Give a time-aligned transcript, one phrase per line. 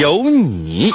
[0.00, 0.90] 有你。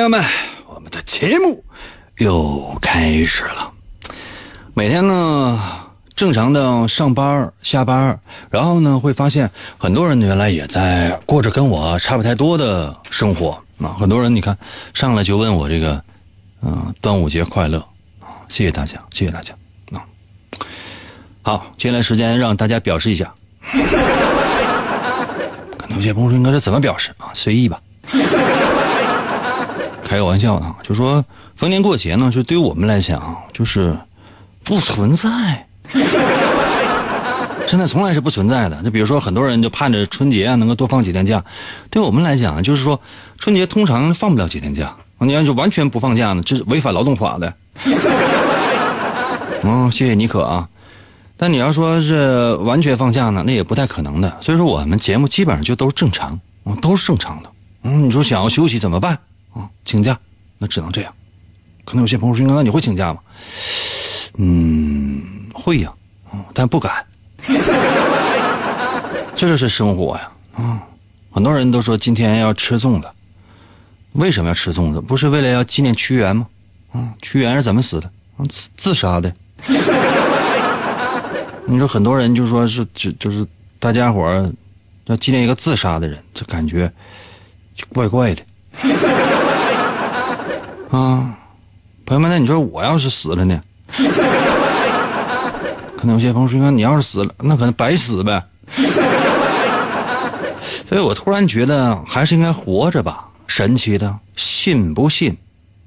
[0.00, 0.24] 友们，
[0.66, 1.62] 我们的节目
[2.16, 3.70] 又开始了。
[4.72, 5.60] 每天呢，
[6.14, 8.18] 正常的上班下班，
[8.50, 13.94] 然后呢，会发现很多人原来也在过着跟我差不太多的生活啊。
[13.98, 14.56] 很多人你看
[14.94, 16.02] 上来就问我这个，
[16.62, 17.78] 嗯、端午节快乐
[18.20, 18.40] 啊！
[18.48, 19.52] 谢谢大家，谢谢大家
[19.92, 20.00] 啊。
[21.42, 23.34] 好，接下来时间让大家表示一下。
[25.76, 27.28] 可能有些朋友说应该是怎么表示啊？
[27.34, 27.78] 随意吧。
[30.10, 33.96] 开个玩笑啊，就说逢年过节呢，就对于我们来讲，就是
[34.64, 35.64] 不存在，
[37.68, 38.82] 现在从来是不存在的。
[38.82, 41.40] 就比如说，很多人就盼着春节啊能够多放几天假，
[41.90, 43.00] 对我们来讲，就是说
[43.38, 47.54] 春节通常放不了几天假，你要就完全不放假呢，这是违反劳动法的。
[49.62, 50.68] 嗯， 谢谢妮可啊。
[51.36, 54.38] 但你要说是完全放假呢，那也不太可能的。
[54.40, 56.40] 所以说，我们节目基本上就都是正常，
[56.82, 57.50] 都是正常的。
[57.84, 59.16] 嗯，你说想要休息怎么办？
[59.52, 60.18] 啊，请假，
[60.58, 61.12] 那只能这样。
[61.84, 63.20] 可能有些朋友说，那你会请假吗？
[64.36, 65.20] 嗯，
[65.52, 65.92] 会呀，
[66.32, 67.04] 嗯，但不敢。
[69.34, 70.82] 这就是生活呀，啊，
[71.30, 73.08] 很多人都说今天要吃粽子，
[74.12, 75.00] 为什么要吃粽子？
[75.00, 76.46] 不是为了要纪念屈原吗？
[76.92, 78.06] 啊，屈原是怎么死的？
[78.36, 79.32] 啊，自自杀的。
[81.66, 83.46] 你说很多人就说是就就是
[83.78, 84.52] 大家伙儿
[85.06, 86.92] 要纪念一个自杀的人，这感觉
[87.74, 88.42] 就怪怪的。
[90.90, 91.38] 啊，
[92.04, 93.60] 朋友们，那你说我要是死了呢？
[95.96, 98.42] 可能有些朋友说，你要是死了，那可能白死呗。
[100.88, 103.28] 所以我突然觉得还是应该活着吧。
[103.46, 105.36] 神奇的，信不信？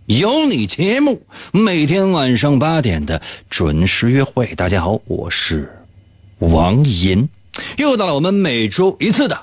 [0.06, 1.22] 有你节目，
[1.52, 4.56] 每天晚上八点的准时约会。
[4.56, 5.84] 大家好，我是
[6.40, 7.28] 王银，
[7.78, 9.38] 又到了我们每周一次的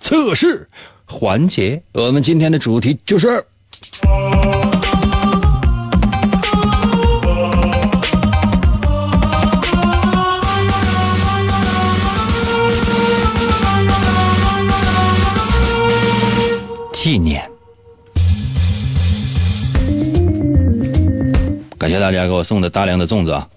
[0.00, 0.68] 测试
[1.04, 1.80] 环节。
[1.92, 3.44] 我们今天的主题就是。
[22.04, 23.48] 大家给我送的大量的粽子啊，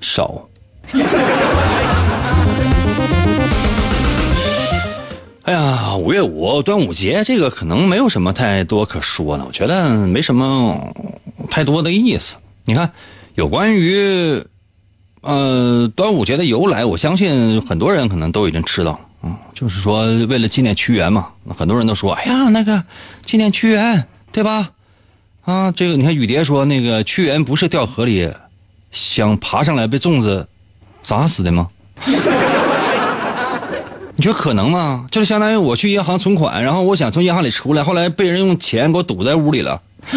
[0.00, 0.48] 少。
[5.42, 10.94] 哎呀，五月五端午节这个可能没有什么太多可说的，我觉得没什么
[11.50, 12.36] 太多的意思。
[12.64, 12.90] 你看，
[13.34, 14.42] 有关于
[15.20, 19.00] 呃端午节的由来，我相信很多人可能都已经知道了。
[19.24, 22.82] 嗯，就是说为了纪念屈原嘛，很多人都说，哎呀，那个
[23.22, 24.70] 纪念屈原，对吧？
[25.44, 28.30] 啊，这个你看雨蝶说，那个屈原不是掉河里
[28.90, 30.48] 想爬上来被粽子
[31.02, 31.68] 砸死的吗？
[34.16, 35.06] 你觉得可能吗？
[35.10, 39.82] 就是相当于我去银行存款，然后我想从银行里出来，后来被人用钱给我堵在屋里了。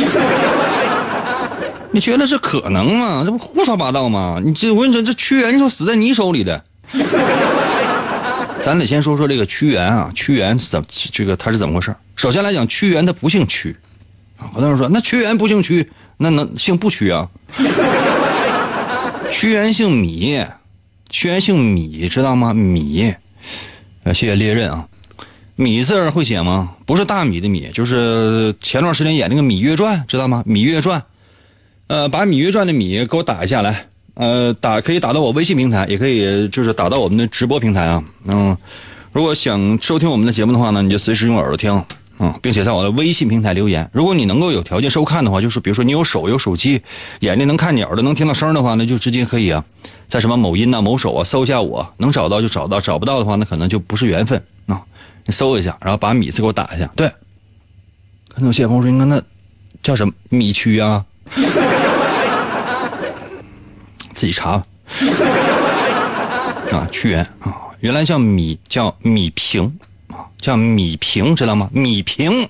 [1.91, 3.23] 你觉得这可能吗？
[3.25, 4.39] 这不胡说八道吗？
[4.41, 6.63] 你这我跟你说，这屈原说死在你手里的。
[8.63, 10.81] 咱得先说说这个屈原啊，屈原是怎
[11.11, 11.95] 这个他是怎么回事？
[12.15, 13.75] 首先来讲，屈原他不姓屈，
[14.37, 17.27] 很多人说那屈原不姓屈，那能姓不屈啊？
[19.31, 20.45] 屈原姓米，
[21.09, 22.53] 屈原姓米，知道吗？
[22.53, 23.13] 米，
[24.03, 24.87] 呃，谢谢猎刃啊。
[25.55, 26.75] 米字儿会写吗？
[26.85, 30.43] 不是大米的米，就是前段时间演那个《芈月传》，知道吗？
[30.49, 30.99] 《芈月传》，
[31.87, 38.03] 呃，把《芈月传》的芈给我打一下来，呃，打可以打到我微信平台，也可以就是打到我们的直播平台啊。
[38.25, 38.55] 嗯，
[39.11, 41.83] 如果想收听我们的节目的话呢，你就随时用耳朵听
[42.19, 43.87] 嗯，并且在我的微信平台留言。
[43.93, 46.81] 如果你能够有条件收看的话，就是比如说你有手有手机，
[47.19, 49.63] 眼睛能看鸟的，能听到声的话，那就直接可以啊，
[50.07, 54.81] 在什么某音呐、某手啊搜一下我，能找到就找到，找不到的话，那可能就不是缘分啊。
[55.25, 56.89] 你搜一下，然后把米字给我打一下。
[56.95, 57.07] 对，
[58.29, 59.21] 可能有些朋友说，你看那
[59.83, 61.05] 叫什么米区啊？
[64.13, 64.63] 自己查吧。
[66.71, 69.77] 啊，屈原啊，原来叫米叫米平，
[70.39, 71.69] 叫米平，知道吗？
[71.71, 72.47] 米平。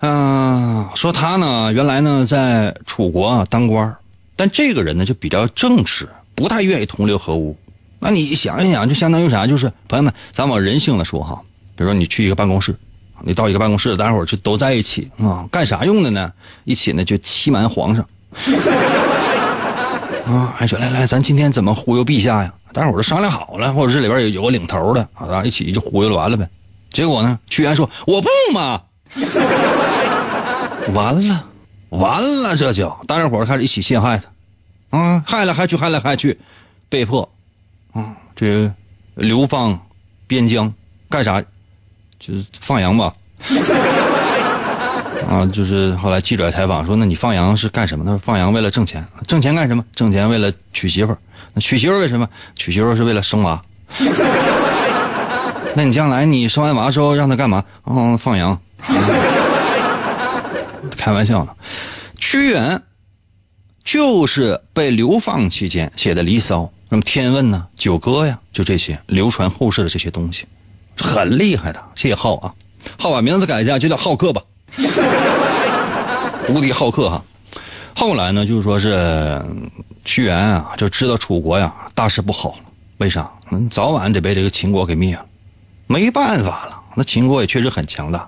[0.00, 3.96] 嗯、说他呢，原来呢在楚国啊当官
[4.36, 7.56] 但这个人呢就比较正直，不太愿意同流合污。
[8.00, 9.46] 那你想一想，就相当于啥？
[9.46, 11.40] 就是朋友们，咱往人性的说哈，
[11.74, 12.76] 比如说你去一个办公室，
[13.22, 16.30] 你到一个办公室，大伙儿就都在一起啊，干啥用的呢？
[16.64, 18.06] 一起呢就欺瞒皇上。
[20.26, 22.52] 啊，还说来来，咱今天怎么忽悠陛下呀？
[22.74, 26.46] 大伙儿都商量好了，或者是里边有有个领头的啊，然后一起就忽悠了完了呗。
[26.90, 28.82] 结果呢，屈原说我不嘛，
[30.92, 31.46] 完了，
[31.90, 34.18] 完了，这就大家伙开始一起陷害
[34.90, 36.38] 他，啊，害来害去，害来害去，
[36.88, 37.28] 被迫，
[37.92, 38.70] 啊，这
[39.14, 39.80] 流放
[40.26, 40.72] 边疆
[41.08, 41.42] 干啥？
[42.18, 43.12] 就是放羊吧。
[45.28, 48.04] 啊，就是后来记者采访说，那你放羊是干什么？
[48.04, 49.84] 他说放羊为了挣钱，挣钱干什么？
[49.94, 51.18] 挣钱为了娶媳妇儿。
[51.52, 52.28] 那娶媳妇儿为什么？
[52.54, 53.60] 娶媳妇儿是为了生娃。
[55.76, 57.64] 那你将来你生完娃之后让他干嘛？
[57.86, 58.58] 嗯，放羊。
[60.96, 61.52] 开玩笑呢。
[62.16, 62.80] 屈原
[63.82, 70.46] 就是被流放期间写的《离骚》，那么《天问》呢，《九歌》呀，就这些流传后世的这些东西，
[70.96, 71.82] 很厉害的。
[71.94, 72.54] 谢谢浩啊，
[72.98, 74.42] 浩把名字改一下，就叫浩克吧。
[76.48, 77.22] 无敌好客哈。
[77.94, 79.40] 后来呢，就是说是
[80.04, 82.58] 屈原啊，就知道楚国呀大事不好了。
[82.98, 83.30] 为啥？
[83.50, 85.24] 嗯，早晚得被这个秦国给灭了，
[85.86, 86.80] 没办法了。
[86.96, 88.26] 那秦国也确实很强大，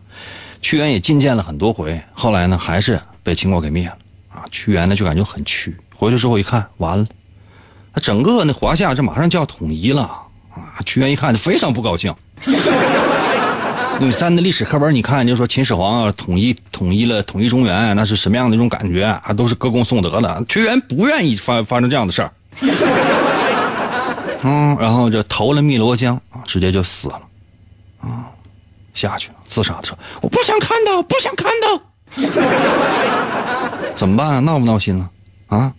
[0.60, 2.00] 屈原也进谏了很多回。
[2.12, 3.96] 后来呢，还是被秦国给灭了
[4.28, 4.44] 啊。
[4.50, 7.06] 屈原呢就感觉很屈，回去之后一看，完了，
[7.92, 10.78] 那整个那华夏这马上就要统一了啊。
[10.84, 12.14] 屈原一看就非常不高兴。
[13.98, 19.32] 你在那历史课本你看，就说秦始皇统一统一了统一中原，那是什么样的一种感觉啊？
[19.32, 20.44] 都是歌功颂德的。
[20.48, 22.30] 屈原不愿意发发生这样的事儿，
[24.44, 27.20] 嗯，然后就投了汨罗江啊，直接就死了，
[28.02, 28.26] 啊，
[28.92, 31.80] 下去了，自杀的时候，我不想看到，不想看到，
[33.96, 34.40] 怎么办啊？
[34.40, 35.10] 闹不闹心啊
[35.48, 35.72] 啊？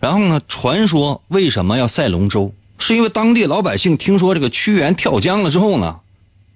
[0.00, 0.40] 然后呢？
[0.48, 2.52] 传说为什么要赛龙舟？
[2.78, 6.00] 是因为当地老百姓听说这个屈原跳江了之后呢？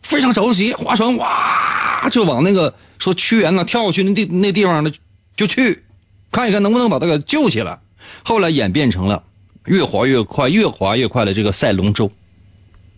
[0.04, 4.92] 非常着急，划船哇就往那个说屈原呢跳下去那地那地方呢
[5.34, 5.82] 就去
[6.30, 7.80] 看一看能不能把他给救起来。
[8.22, 9.24] 后来演变成了
[9.64, 12.08] 越划越快、越划越快的这个赛龙舟。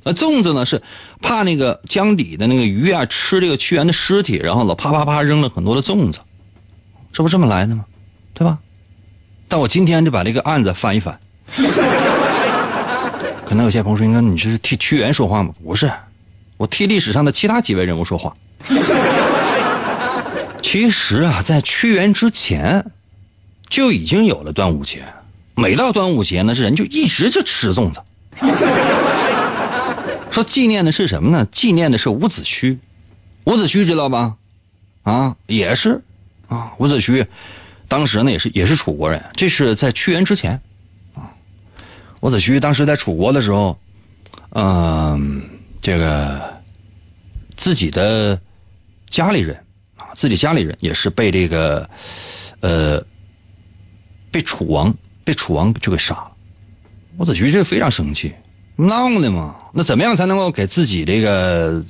[0.03, 0.83] 那粽子呢是
[1.23, 6.19] 怕那个江底的那个鱼啊吃这个屈原的尸体，然后老啪啪啪扔了很多的粽子，
[7.13, 7.85] 这不这么来的吗？
[8.35, 8.59] 对吧？
[9.49, 11.19] 但我今天就把这个案子翻一翻。
[13.47, 15.89] 可能有些朋友说：“应该你是替屈原说话吗？”不是。
[16.57, 18.35] 我替历史上的其他几位人物说话。
[20.63, 22.85] 其实啊，在屈原之前，
[23.69, 25.05] 就已经有了端午节。
[25.55, 28.03] 每到端午节呢，这人就一直就吃粽子。
[30.31, 31.47] 说纪念的是什么呢？
[31.53, 32.77] 纪念的是伍子胥。
[33.45, 34.35] 伍子胥知道吧？
[35.05, 36.03] 啊，也是
[36.49, 36.73] 啊。
[36.79, 37.27] 伍子胥
[37.87, 39.25] 当时呢也是也是楚国人。
[39.35, 40.61] 这是在屈原之前
[41.15, 41.31] 啊。
[42.21, 43.79] 伍子胥当时在楚国的时候，
[44.51, 45.51] 嗯。
[45.87, 46.61] 这个
[47.55, 48.37] 自己的
[49.07, 49.55] 家里人
[49.97, 51.89] 啊，自己家里人也是被这个
[52.59, 53.01] 呃
[54.33, 56.33] 被楚王被楚王就给杀了。
[57.19, 58.35] 伍子胥这非常生气，
[58.75, 59.55] 闹的嘛。
[59.73, 61.81] 那怎么样才能够给自己这个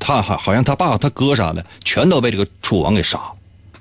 [0.00, 3.32] 他好好像他爸他哥啥的全都被这个楚王给杀了？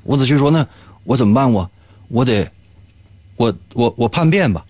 [0.04, 0.64] 伍子胥说：“那
[1.04, 1.52] 我怎么办？
[1.52, 1.68] 我
[2.10, 2.48] 我得
[3.36, 4.64] 我我我叛变吧，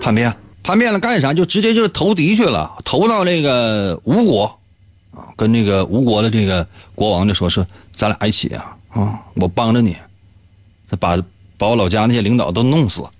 [0.00, 0.34] 叛变。”
[0.70, 1.34] 叛变了干啥？
[1.34, 4.44] 就直接就是投敌去了，投到这个吴国，
[5.12, 9.96] 啊，跟这个吴国的这个国王就说是咱俩一起啊，啊，我帮着你，
[11.00, 11.18] 把
[11.58, 13.10] 把我老家那些领导都弄死，啊，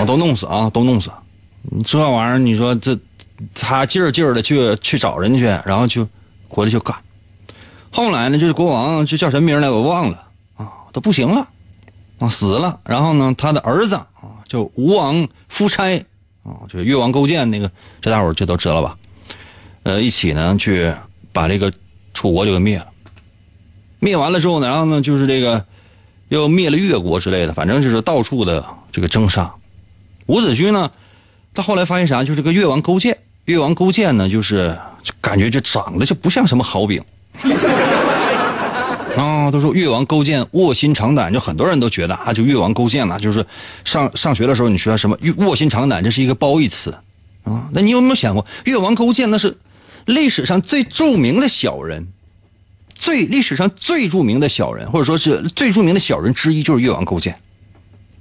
[0.08, 1.10] 都弄死啊，都弄死。
[1.84, 2.98] 这玩意儿你说这
[3.54, 6.08] 他劲儿劲儿的去去找人去，然后就
[6.48, 6.96] 回来就干。
[7.90, 10.16] 后来呢，就是国王就叫什么名来我忘了
[10.56, 11.46] 啊，都不行了，
[12.20, 12.80] 啊，死了。
[12.84, 14.00] 然后呢，他的儿子。
[14.46, 15.96] 就吴王夫差
[16.42, 17.70] 啊，就是越王勾践那个，
[18.00, 18.96] 这大伙儿这都知道吧？
[19.84, 20.92] 呃，一起呢去
[21.32, 21.72] 把这个
[22.14, 22.86] 楚国就给灭了。
[23.98, 25.64] 灭完了之后呢，然后呢就是这个
[26.28, 29.52] 又灭了越国之类的，反正就是到处的这个征杀。
[30.26, 30.90] 伍子胥呢，
[31.54, 32.24] 他后来发现啥？
[32.24, 34.76] 就这个越王勾践，越王勾践呢就是
[35.20, 37.02] 感觉这长得就不像什么好饼。
[39.16, 43.44] 啊，都说越王勾践卧薪尝胆，就很多人都觉得啊，就越王勾践呐，就是
[43.84, 46.90] 上上学的时候你学什么卧薪尝胆，这是一个褒义词
[47.44, 47.68] 啊。
[47.72, 49.56] 那你有没有想过，越王勾践那是
[50.06, 52.08] 历史上最著名的小人，
[52.94, 57.38] 最历史上最著名的小人，或者说是最著名的小人之一，就是越王勾践。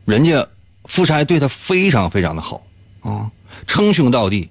[0.06, 0.46] 人家
[0.86, 2.62] 夫差对他非常非常的好
[3.02, 3.32] 啊，
[3.66, 4.50] 称兄道弟，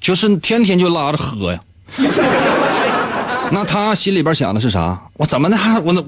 [0.00, 1.60] 就是天天就拉着喝呀。
[3.54, 5.00] 那他心里边想的是啥？
[5.14, 6.04] 我怎么的还我我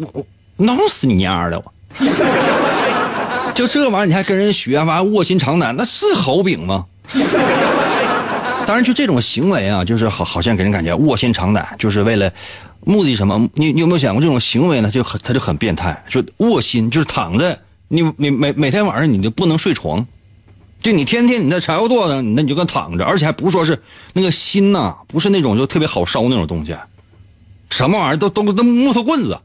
[0.57, 1.73] 我弄死你娘的我！
[3.55, 6.85] 就这玩意儿你还跟人学完卧薪尝胆，那是好饼吗？
[8.67, 12.31] 当然，就这种行为啊，就是好好像给人感觉卧薪尝胆，就是为了
[12.85, 13.49] 目的什么？
[13.55, 14.91] 你你有没有想过这种行为呢？
[14.91, 17.57] 就很他就很变态，就卧薪就是躺着，
[17.88, 20.05] 你你每每天晚上你就不能睡床，
[20.81, 23.81] 就你天天你在柴火垛上，那你就跟躺着，而且还不说是
[24.12, 26.75] 那个心呐，不是那种就特别好烧那种东西。
[27.70, 29.38] 什么玩意儿都都都木头棍子，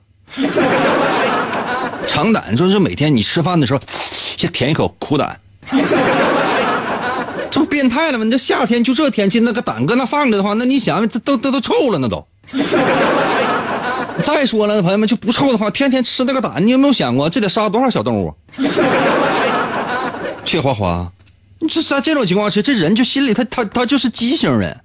[2.08, 3.80] 长胆就是每天你吃饭的时候，
[4.38, 5.40] 先舔一口苦胆，
[7.50, 8.24] 这不变态了吗？
[8.24, 12.26] 你这夏天就这天气，那个胆搁那放着的话，那你想这都都都臭了那都。
[14.24, 18.34] 再说了，朋友们就不臭的话，天天吃那个胆，你有没有想过这得杀多少小动物？
[20.46, 21.12] 谢花花，
[21.60, 24.78] 你这在这种情况下，这人就心里他他他就是畸形人。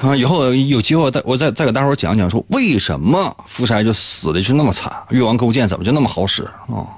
[0.00, 6.88] 啊，以后有机会我再我再再给大伙讲讲，说为什么夫差就死的就那么惨，越王勾践怎么就那么好使啊？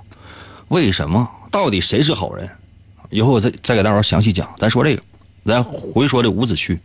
[0.69, 1.29] 为什么？
[1.51, 2.49] 到底谁是好人？
[3.11, 4.49] 以后我再再给大伙详细讲。
[4.57, 5.03] 咱说这个，
[5.45, 6.79] 咱回说这伍子胥。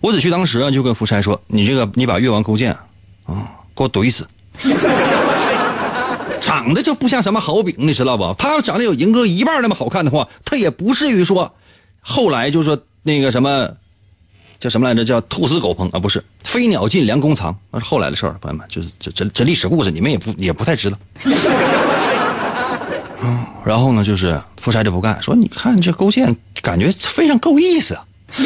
[0.00, 2.72] 伍子胥当时啊就跟夫差说：“你这个你把越王勾践
[3.26, 3.46] 啊
[3.76, 4.26] 给我怼死。”
[6.40, 8.34] 长得就不像什么好饼，你知道不？
[8.38, 11.54] 他要长得有银哥一半那么好看的话，他也不至于说
[12.00, 13.68] 后来就说那个什么。
[14.60, 15.02] 叫什么来着？
[15.04, 18.36] 叫兔死狗烹啊，不是飞鸟尽，良弓藏，那是后来的事儿。
[18.40, 20.98] 朋友们，就是这这这历史故事，你们也不也不太知道。
[23.64, 27.98] 然后呢，就是夫差就不干，说你看这勾践，感觉非常够意思。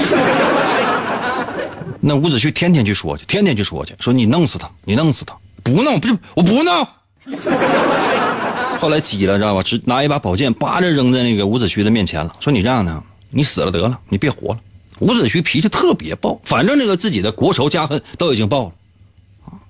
[2.00, 6.87] 那伍子胥天天去说去，天天去说去，说你弄死他，你弄死他，不弄不是我不弄。
[8.78, 9.62] 后来急了，知道吧？
[9.62, 14.59] 直拿一把宝剑，叭着扔在那个伍子胥的面前了，说你这样呢，你死了得了，你别活了。
[15.01, 18.73] 伍子胥脾气特别暴，反正那个自己的国仇家恨都已经报了，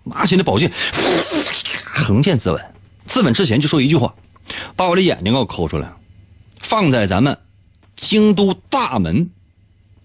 [0.04, 0.70] 拿起那宝剑，
[1.84, 2.60] 横剑自刎。
[3.06, 4.14] 自刎之前就说一句话
[4.76, 5.92] ：“把我的眼睛给我抠出来，
[6.58, 7.38] 放在咱们
[7.96, 9.30] 京都大门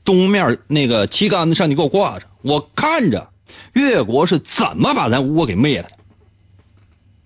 [0.06, 3.30] 东面那个旗杆子上，你给我挂着，我看着
[3.74, 5.96] 越国是怎么把咱倭给灭了的。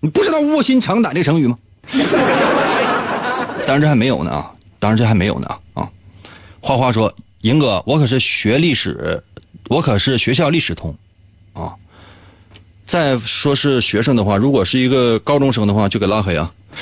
[0.00, 1.56] 你不知道卧薪尝胆这成语吗？
[3.66, 4.52] 当然这还没有呢啊！
[4.78, 5.88] 当然这还没有呢啊！
[6.60, 7.14] 花花说。
[7.44, 9.22] 银哥，我可是学历史，
[9.68, 10.96] 我可是学校历史通，
[11.52, 11.74] 啊！
[12.86, 16.50] 再说是学生的话，如果是一个高中生的话，就给拉黑啊！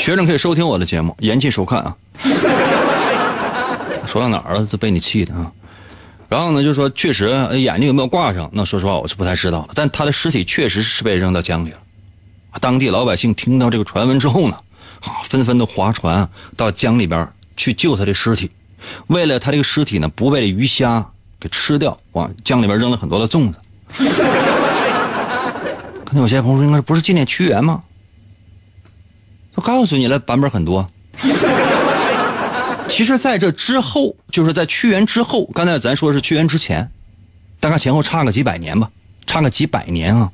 [0.00, 1.94] 学生可以收听我的节目，严禁收看啊！
[4.06, 4.66] 说到哪儿了？
[4.70, 5.52] 这被你气的啊！
[6.30, 7.28] 然后呢，就说确实
[7.58, 8.48] 眼睛有没有挂上？
[8.54, 9.68] 那说实话，我是不太知道了。
[9.74, 11.78] 但他的尸体确实是被扔到江里了。
[12.58, 14.58] 当地老百姓听到这个传闻之后呢，
[15.02, 16.26] 啊，纷纷的划船
[16.56, 18.50] 到江里边去救他的尸体。
[19.08, 21.04] 为了他这个尸体呢，不被鱼虾
[21.40, 23.58] 给吃掉，往江里边扔了很多的粽子。
[26.04, 27.82] 可能有些朋友说，应该不是纪念屈原吗？
[29.54, 30.86] 都告诉你了，版本很多。
[32.88, 36.90] 其实，在这之后，就是在屈原之后，刚才咱说是屈原之前，
[37.60, 38.90] 大概前后差个几百年吧，
[39.26, 40.32] 差个几百年啊。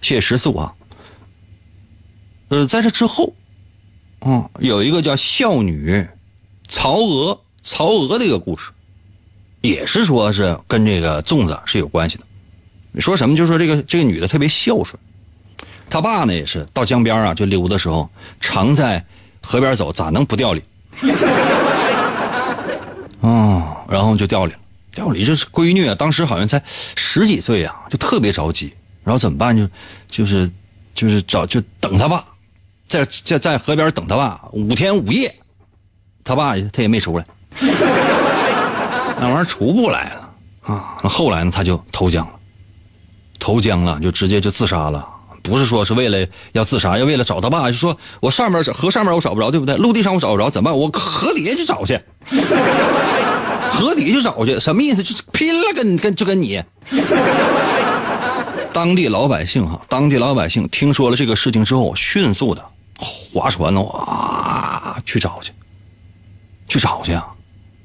[0.00, 0.72] 谢谢十四五啊。
[2.48, 3.34] 呃，在这之后，
[4.20, 6.06] 嗯，有一个叫孝女。
[6.72, 8.70] 曹娥，曹娥的一个故事，
[9.60, 12.24] 也是说是跟这个粽子是有关系的。
[12.92, 13.36] 你说什么？
[13.36, 14.98] 就说这个这个女的特别孝顺，
[15.90, 18.08] 她爸呢也是到江边啊就溜的时候，
[18.40, 19.04] 常在
[19.42, 20.62] 河边走，咋能不掉里？
[23.20, 24.58] 啊， 然后就掉里了，
[24.94, 26.60] 掉里就是闺女啊，当时好像才
[26.96, 28.72] 十几岁啊，就特别着急，
[29.04, 29.54] 然后怎么办？
[29.54, 29.68] 就
[30.08, 30.50] 就是
[30.94, 32.24] 就是找就等他爸，
[32.88, 35.36] 在在在河边等他爸五天五夜。
[36.24, 37.24] 他爸他也没出来，
[39.18, 40.30] 那玩意儿出不来了
[40.74, 40.96] 啊！
[41.02, 42.32] 后来呢，他就投江了，
[43.38, 45.08] 投江了就直接就自杀了。
[45.42, 49.76] 不是说是为了要自杀，要为了找他爸，就说我上面河上面我找不着，对不对？
[49.76, 50.78] 陆地上我找不着，怎么办？
[50.78, 52.00] 我河底下去找去，
[53.72, 55.02] 河底下去找去，什么意思？
[55.02, 56.62] 就是拼了，跟跟就跟你。
[58.72, 62.64] 当地老百姓哈，当地老百姓听说了这个事情之后，迅速的
[62.96, 65.52] 划船哇去找去。
[66.68, 67.26] 去找去啊！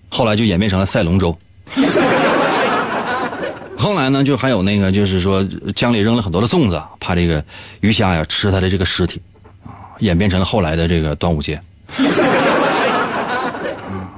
[0.10, 1.38] 后来就演变成了赛龙舟。
[3.78, 5.44] 后来呢，就还有那个，就是说
[5.76, 7.44] 江里扔了很多的粽子，怕这个
[7.82, 9.22] 鱼虾呀吃它的这个尸体，
[9.66, 11.60] 啊，演变成了后来的这个端午节。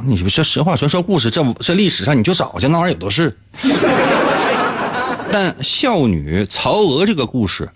[0.02, 3.38] 你说这实话传说故事，这这历史上你就找去，那玩意儿有的是。
[5.32, 7.70] 但孝女曹娥这个故事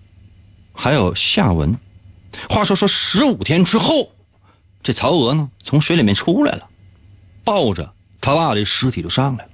[0.73, 1.75] 还有下文。
[2.49, 4.09] 话说说十五天之后，
[4.81, 6.63] 这曹娥呢从水里面出来了，
[7.43, 9.49] 抱着他爸的尸体就上来了。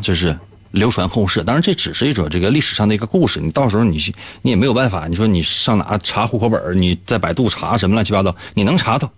[0.00, 0.38] 就是
[0.72, 3.40] 流传后世，当然这只是一种这个历史上的一个故事。
[3.40, 3.96] 你到时候你
[4.42, 9.12] 你也没有办法，你说你上哪查户口本你在百度查什么乱七八糟，你能查到。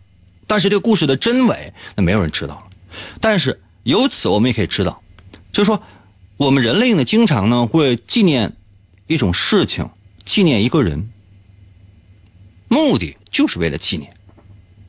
[0.46, 2.64] 但是这个故事的真伪，那没有人知道了。
[3.20, 5.02] 但是由此我们也可以知道，
[5.50, 5.82] 就是说
[6.36, 8.54] 我们人类呢，经常呢会纪念
[9.06, 9.88] 一种事情，
[10.24, 11.08] 纪念一个人，
[12.68, 14.14] 目的就是为了纪念。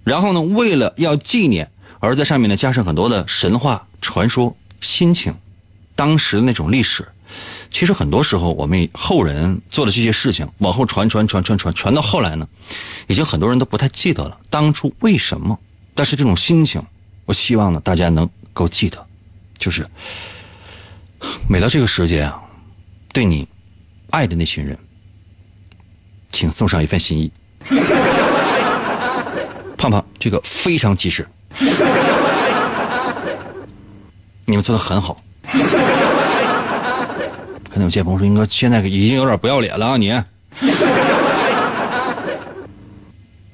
[0.04, 5.36] 然后呢，为了要纪念，而在上面呢加上很多的神话传说、心情。
[5.96, 7.08] 当时的那种历史，
[7.72, 12.48] 其实很多时候我们后人做的这些事情，往后传传传传传传到后来呢，
[13.08, 15.58] 已经很多人都不太记得了当初为什么。
[15.96, 16.80] 但是这种心情，
[17.26, 19.04] 我希望呢大家能够记得，
[19.58, 19.88] 就是
[21.50, 22.40] 每到这个时节啊，
[23.12, 23.48] 对你
[24.12, 24.78] 爱的那群人，
[26.32, 27.32] 请送上一份心意。
[29.76, 31.28] 胖胖，这个非常及时，
[34.46, 35.18] 你们做的很好。
[37.70, 40.12] 可能有些朋友说：“英哥，现在已经有点不要脸了啊！”你，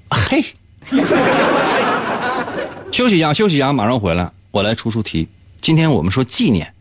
[0.10, 0.46] 嘿，
[2.92, 5.28] 休息一下，休息一下，马上回来，我来出出题。
[5.62, 6.72] 今天我们说纪念，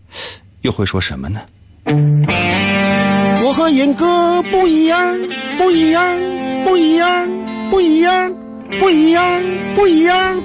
[0.61, 1.41] 又会说什么呢？
[3.45, 5.19] 我和严哥不一样，
[5.59, 6.17] 不一样，
[6.65, 7.29] 不一样，
[7.71, 8.33] 不一样，
[8.79, 9.43] 不一样，
[9.75, 10.41] 不一样。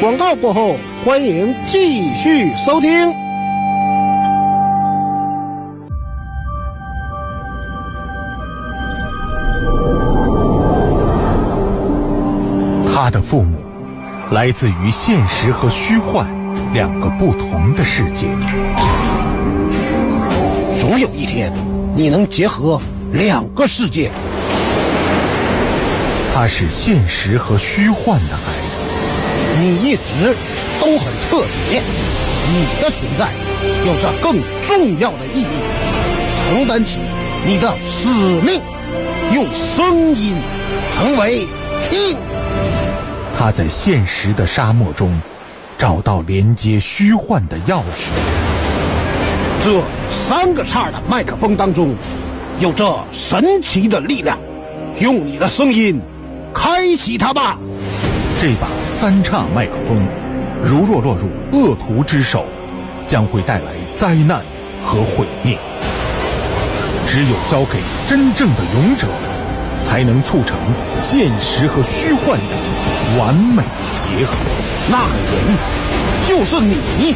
[0.00, 3.10] 广告过后，欢迎继续收听。
[12.92, 13.58] 他的父母
[14.30, 16.26] 来自于现实和虚幻
[16.72, 18.26] 两个不同的世界。
[20.78, 21.50] 总有一天，
[21.94, 22.80] 你能结合
[23.12, 24.10] 两个世界。
[26.34, 28.65] 他是现实和虚幻的孩子，
[29.58, 30.34] 你一直
[30.80, 31.82] 都很特别。
[32.48, 33.30] 你的存在
[33.84, 35.46] 有着更重要的意义，
[36.36, 36.98] 承担起
[37.44, 38.08] 你的使
[38.40, 38.60] 命，
[39.32, 40.36] 用声音
[40.94, 41.48] 成为
[41.90, 42.16] king。
[43.36, 45.20] 他在现实的沙漠中
[45.76, 48.08] 找到连接虚幻的钥匙。
[49.62, 51.94] 这三个叉的麦克风当中
[52.60, 54.38] 有着神奇的力量，
[55.00, 56.00] 用你的声音
[56.54, 57.58] 开启它吧。
[58.40, 58.68] 这把
[59.00, 60.06] 三叉麦克风
[60.62, 62.46] 如若落入恶徒之手，
[63.06, 64.42] 将会带来灾难
[64.84, 65.58] 和毁灭。
[67.06, 67.78] 只有交给
[68.08, 69.06] 真正的勇者。
[69.86, 70.56] 才能促成
[70.98, 73.62] 现实和虚幻的完美
[73.96, 74.34] 结合。
[74.90, 75.56] 那人
[76.26, 77.14] 就是你，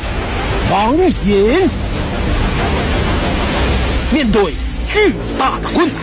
[0.70, 1.68] 王隐。
[4.12, 4.54] 面对
[4.88, 5.96] 巨大的困难，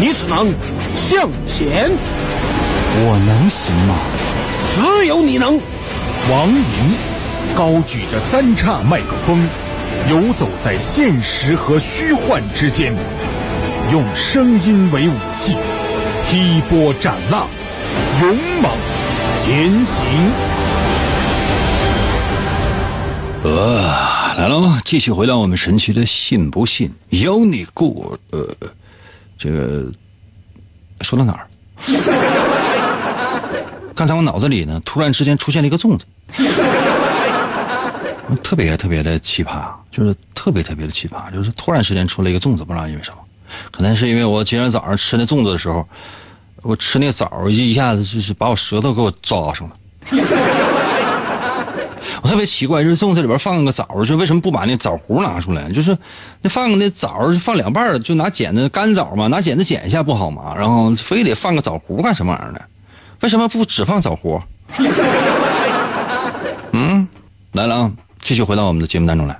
[0.00, 0.52] 你只能
[0.96, 1.88] 向前。
[2.96, 3.94] 我能行吗？
[4.74, 5.58] 只有你能。
[6.30, 9.40] 王隐高举着三叉麦克风，
[10.08, 12.94] 游走在现实和虚幻之间，
[13.90, 15.56] 用声音为武器。
[16.28, 17.48] 劈波斩浪，
[18.20, 18.70] 勇猛
[19.42, 20.04] 前行。
[23.42, 23.82] 呃，
[24.36, 24.80] 来了吗？
[24.84, 28.16] 继续回到我们神奇的“信不信由你过”。
[28.30, 28.46] 呃，
[29.36, 29.90] 这个
[31.00, 31.48] 说到哪儿？
[34.00, 36.06] 刚才我脑子里呢，突然之间出现了一个粽子，
[38.42, 43.18] 特别特别的奇葩，就是特别特别的奇葩，就是突然之间出了一个粽子，不知道因为什么，
[43.70, 45.86] 可能是因为我今天早上吃那粽子的时候。
[46.62, 49.74] 我吃那枣一一下子就是把我舌头给我扎上了。
[52.22, 55.70] 我特别奇怪，就是粽子里边放个枣，就为什么不把那枣核拿出来？
[55.70, 55.94] 就是
[56.40, 60.54] 那放那枣放两半就拿剪子干枣嘛，拿剪子剪一下不好吗？
[60.56, 62.60] 然后非得放个枣核干什么玩意儿呢？
[63.20, 64.40] 为什么不只放枣核？
[66.72, 67.06] 嗯，
[67.52, 69.38] 来了啊，继续回到我们的节目当中来。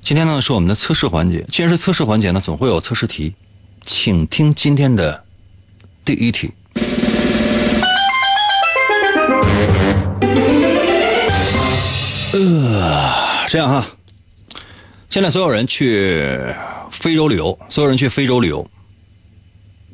[0.00, 3.34] 今天呢是我们的测试环节，既然是测试环节呢，总会有测试题，
[3.84, 5.24] 请听今天的。
[6.04, 6.50] 第一题，
[12.32, 13.86] 呃，这样哈，
[15.10, 16.26] 现在所有人去
[16.90, 18.66] 非洲旅游，所有人去非洲旅游，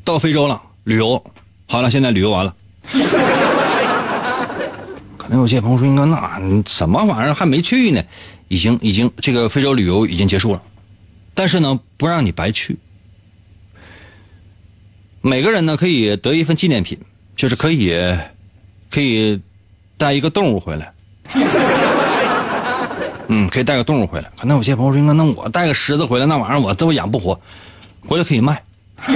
[0.05, 1.21] 到非洲了，旅游
[1.67, 2.55] 好了，现在旅游完了，
[5.17, 8.03] 可能有些朋友说：“应该那什么玩意儿还没去呢？
[8.49, 10.61] 已经已经这个非洲旅游已经结束了，
[11.35, 12.77] 但是呢，不让你白去。
[15.23, 16.99] 每个人呢可以得一份纪念品，
[17.35, 17.91] 就是可以
[18.91, 19.41] 可以
[19.97, 20.93] 带一个动物回来。
[23.29, 24.31] 嗯，可以带个动物回来。
[24.39, 27.41] 可能有些朋友说：“应该那我带个狮子回来，那玩意儿我都养不活，
[28.07, 28.63] 回来可以卖，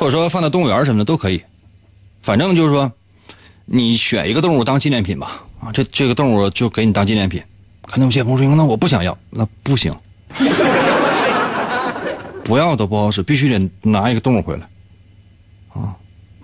[0.00, 1.42] 或者说放在动物园什么的都可以。
[2.22, 2.90] 反正就是说。”
[3.72, 7.40] 你选一个动物当纪念品吧，啊，这这个动物就给你当纪念品。
[7.86, 9.94] 可能有些朋友说，那我不想要，那不行，
[12.42, 14.62] 不要都不好使，必须得拿一个动物回来，
[15.72, 15.94] 啊。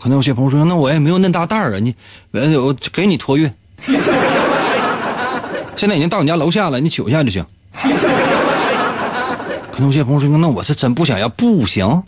[0.00, 1.92] 可能有些朋友说，那我也没有那大袋儿啊，你，
[2.30, 3.52] 我给你托运，
[5.74, 7.44] 现在已经到你家楼下了，你取一下就行。
[9.72, 12.04] 可能有些朋友说，那我是真不想要，不行。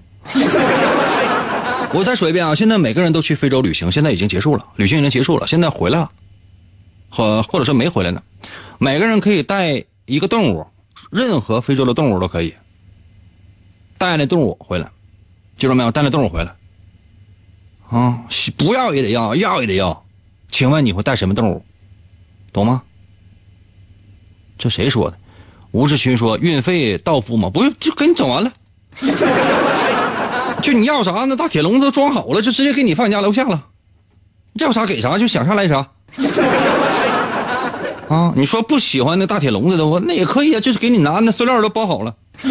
[1.95, 2.55] 我再说一遍啊！
[2.55, 6.11] 现在每个人都去非洲旅行，现在已经结束了，旅行已经结束了，现在回来了，
[7.09, 8.23] 或或者说没回来呢。
[8.79, 10.67] 每个人可以带一个动物，
[11.11, 12.55] 任何非洲的动物都可以，
[13.97, 14.91] 带那动物回来，
[15.57, 15.91] 记住没有？
[15.91, 16.55] 带那动物回来，
[17.89, 18.23] 啊，
[18.59, 20.05] 不要也得要，要也得要。
[20.51, 21.65] 请问你会带什么动物？
[22.53, 22.83] 懂吗？
[24.59, 25.19] 这谁说的？
[25.71, 27.49] 吴志勋说运费到付吗？
[27.49, 28.53] 不用，就给你整完了。
[30.63, 31.25] 就你要啥？
[31.29, 33.65] 那大铁笼子都装好了，就直接给你放你家楼下了。
[34.55, 35.87] 要啥给啥，就想啥来啥。
[38.09, 42.15] 啊，你说不喜欢那大铁笼子的话，那也可以啊，就是给你拿那塑料都包好了。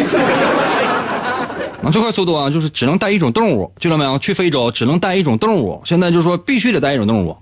[1.82, 4.18] 啊，最快速度啊，就是只能带一种动物，记了没有？
[4.18, 7.36] 去非洲只能带一种动物，现在就是说必须得带一种动物，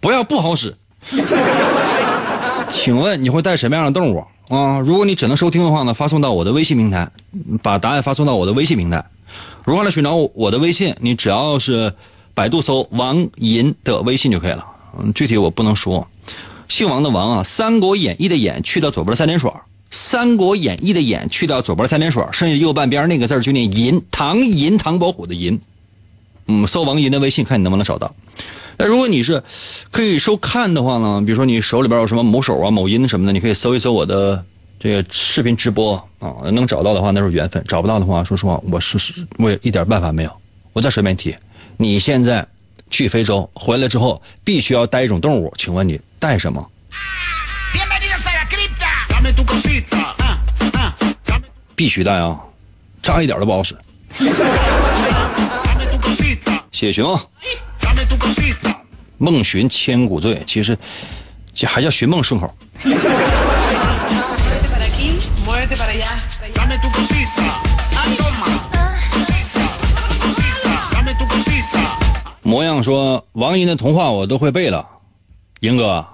[0.00, 0.74] 不要不好使。
[2.70, 4.78] 请问你会带什么样的动物啊？
[4.80, 7.08] 如果你只能收听的话呢，发送到我的微信平台，
[7.62, 9.04] 把答案发送到我的微信平台。
[9.64, 10.94] 如何来寻找我的微信？
[11.00, 11.94] 你只要是
[12.34, 14.64] 百度搜王银的微信就可以了。
[14.98, 16.06] 嗯，具体我不能说。
[16.68, 19.50] 姓王的王啊，《三国演义》的演去掉左边的三点水，
[19.90, 25.60] 《三国演义》的演去掉左边的三点水，剩下右半边那个字就念银，唐银，唐伯虎的银。
[26.46, 28.14] 嗯，搜王银的微信，看你能不能找到。
[28.76, 29.42] 那如果你是
[29.90, 31.22] 可以收看的话呢？
[31.24, 34.44] 比如说你手里边有什么某手啊、某音什么的，你可以搜一搜我的。
[34.84, 38.98] 这个视频直播啊，能找到的话那是缘分；找不到的话，说实话，我是
[39.38, 40.40] 我也一点办法没有。
[40.74, 41.34] 我再说一遍题：
[41.78, 42.46] 你现在
[42.90, 46.70] 去非洲回来之后，必须要带一种动物，请问你带什么？
[51.74, 52.38] 必须带啊，
[53.02, 53.74] 差一点都不好使。
[56.72, 57.18] 谢谢寻梦，
[59.16, 60.76] 梦寻千古醉，其实
[61.54, 62.54] 这还叫寻梦顺口。
[72.54, 74.86] 模样说王银的童话我都会背了，
[75.58, 76.06] 银哥，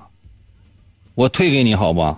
[1.14, 2.16] 我退给你好不？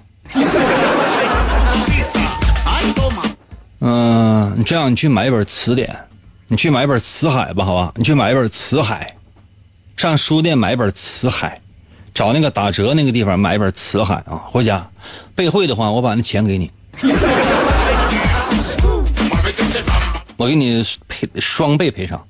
[3.81, 5.93] 嗯，你这样你去买一本词典，
[6.47, 7.93] 你去买一本词海吧，好吧？
[7.97, 9.13] 你去买一本词海，
[9.97, 11.61] 上书店买一本词海，
[12.15, 14.89] 找那个打折那个地方买一本词海啊，回家
[15.35, 16.71] 背会的话，我把那钱给你。
[20.37, 22.25] 我给你赔双倍赔偿。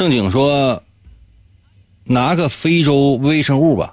[0.00, 0.82] 盛景说
[2.08, 3.92] ：“拿个非洲微生物吧。”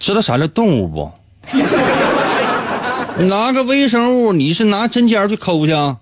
[0.00, 1.12] 知道啥叫动物不？
[3.28, 5.98] 拿个微生物，你是拿针尖去抠去啊？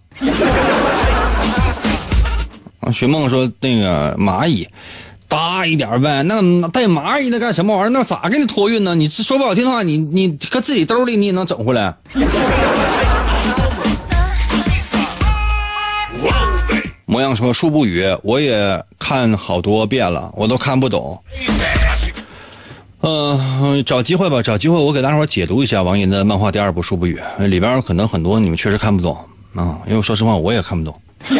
[2.79, 4.69] 啊，雪梦说：“那个蚂蚁。”
[5.27, 7.91] 大一点呗，那带蚂蚁那干什么玩意儿？
[7.91, 8.95] 那咋给你托运呢？
[8.95, 11.97] 你说不好听的话，你你搁自己兜里你也能整回来。
[17.11, 21.19] 模样说树不语，我也看好多遍了，我都看不懂。
[23.01, 29.17] 嗯，找机会吧，找机会我给大伙解读一下王银的漫画第二部树不语，里边可能很多你们确实看不懂
[29.55, 31.01] 啊，因为说实话我也看不懂，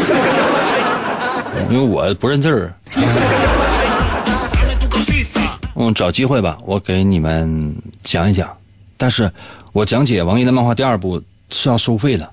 [1.69, 2.73] 因为我不认字儿。
[5.77, 8.49] 嗯，找机会吧，我给你们讲一讲。
[8.97, 9.31] 但是，
[9.73, 12.31] 我讲解王爷的漫画第二部是要收费的，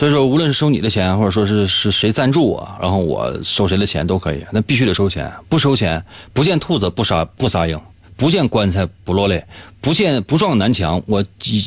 [0.00, 4.42] 所以说，无论是收你的钱，或者说是是谁赞助我，然后我收谁的钱都可以。
[4.50, 7.78] 那必须得收钱，不收钱，不见兔子不撒不撒鹰，
[8.16, 9.44] 不见棺材不落泪，
[9.78, 11.22] 不见不撞南墙，我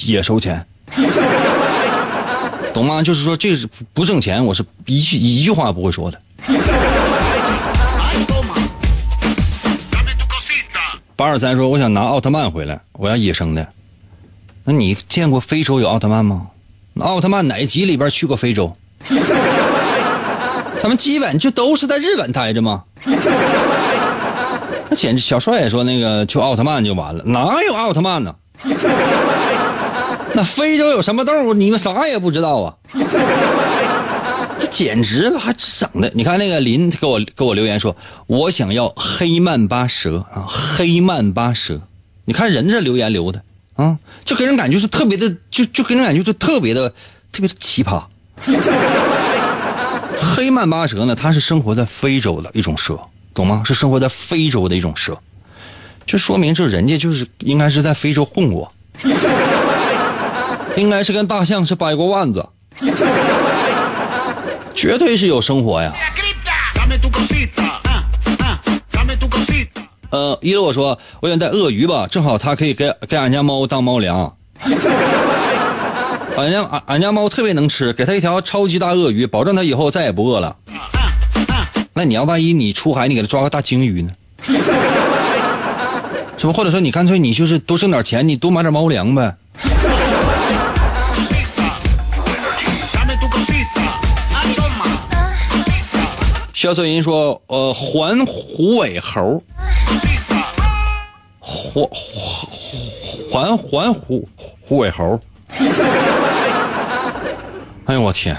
[0.08, 0.65] 也收钱，
[2.74, 3.04] 懂吗？
[3.04, 6.19] 就是说，这是不挣钱，我是一句一句话不会说的。
[11.15, 13.69] 八二三说：“我想拿奥特曼回来，我要野生的。
[14.63, 16.48] 那你见过非洲有奥特曼吗？
[16.99, 18.71] 奥特曼哪集里边去过非洲？
[20.82, 22.84] 他们基本就都是在日本待着吗？
[24.89, 28.36] 那简直，小帅也说那个就奥特曼就完了，哪有奥特曼呢？
[30.36, 31.53] 那非洲有什么动物？
[31.53, 32.73] 你们啥也不知道啊！
[34.60, 36.12] 这简直了，还整的！
[36.13, 37.95] 你看那个林给我给我留言说，
[38.27, 41.79] 我想要黑曼巴蛇啊，黑曼巴蛇。
[42.25, 43.41] 你看人这留言留的
[43.75, 46.89] 啊，就给人感觉是特别的，就就给人感觉就特别的
[47.31, 48.03] 特别的奇葩。
[50.36, 52.99] 黑曼巴蛇呢，它是生活在非洲的一种蛇，
[53.33, 53.63] 懂吗？
[53.65, 55.17] 是生活在非洲的一种蛇，
[56.05, 58.71] 这说明这人家就是应该是在非洲混过，
[60.75, 62.47] 应该是跟大象是掰过腕子，
[64.75, 65.93] 绝对是有生活呀。
[70.13, 74.38] 呃，一乐我说我想带鳄鱼吧，正好它可以给给俺家猫当猫粮。
[76.38, 80.56] 俺家俺俺家猫特别能吃，给它一条超级大鳄鱼，保证它以后再也不饿了。
[81.93, 84.12] 那你要万一你出海，你给它抓个大鲸鱼呢？
[86.38, 86.54] 是不？
[86.54, 89.36] 或者说你干脆你就是多挣点钱，你多买点猫粮呗。
[96.54, 99.43] 肖瑟银说：“呃，环虎尾猴，
[101.73, 101.88] 环
[103.31, 104.27] 环环虎
[104.62, 105.19] 虎尾猴。
[107.86, 108.38] ”哎呦我天！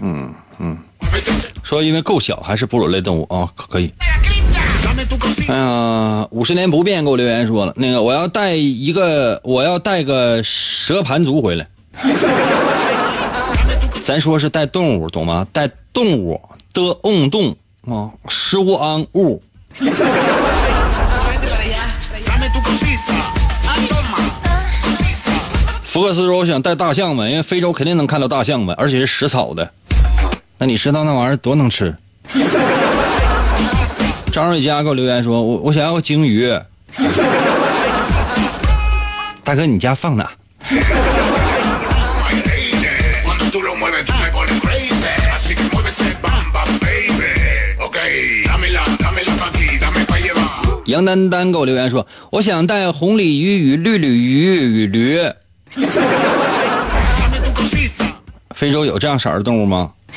[0.00, 0.76] 嗯嗯，
[1.62, 3.48] 说因为够小还是哺乳类动物啊？
[3.54, 3.92] 可可以。
[5.48, 11.66] 哎呀，五十年不变给我留言说了，那个我要带一个，我要带个蛇盘族回来。
[14.02, 15.46] 咱说是带动物，懂吗？
[15.52, 16.40] 带动物
[16.82, 17.56] 的翁动
[17.86, 19.40] 啊，食物安物。
[25.84, 29.70] 福克斯说：“我想带大象们，因为非洲肯定能看到大象们，而且是食草的。
[30.58, 31.94] 那你知道那玩意儿多能吃？”
[34.32, 36.52] 张瑞佳给我留言说：“我我想要个鲸鱼。”
[39.44, 40.28] 大哥，你家放哪？
[50.86, 55.18] 杨丹丹给我留言说：“我想带红鲤鱼与绿鲤鱼与驴。
[58.54, 59.92] ”非洲有这样色的动物吗？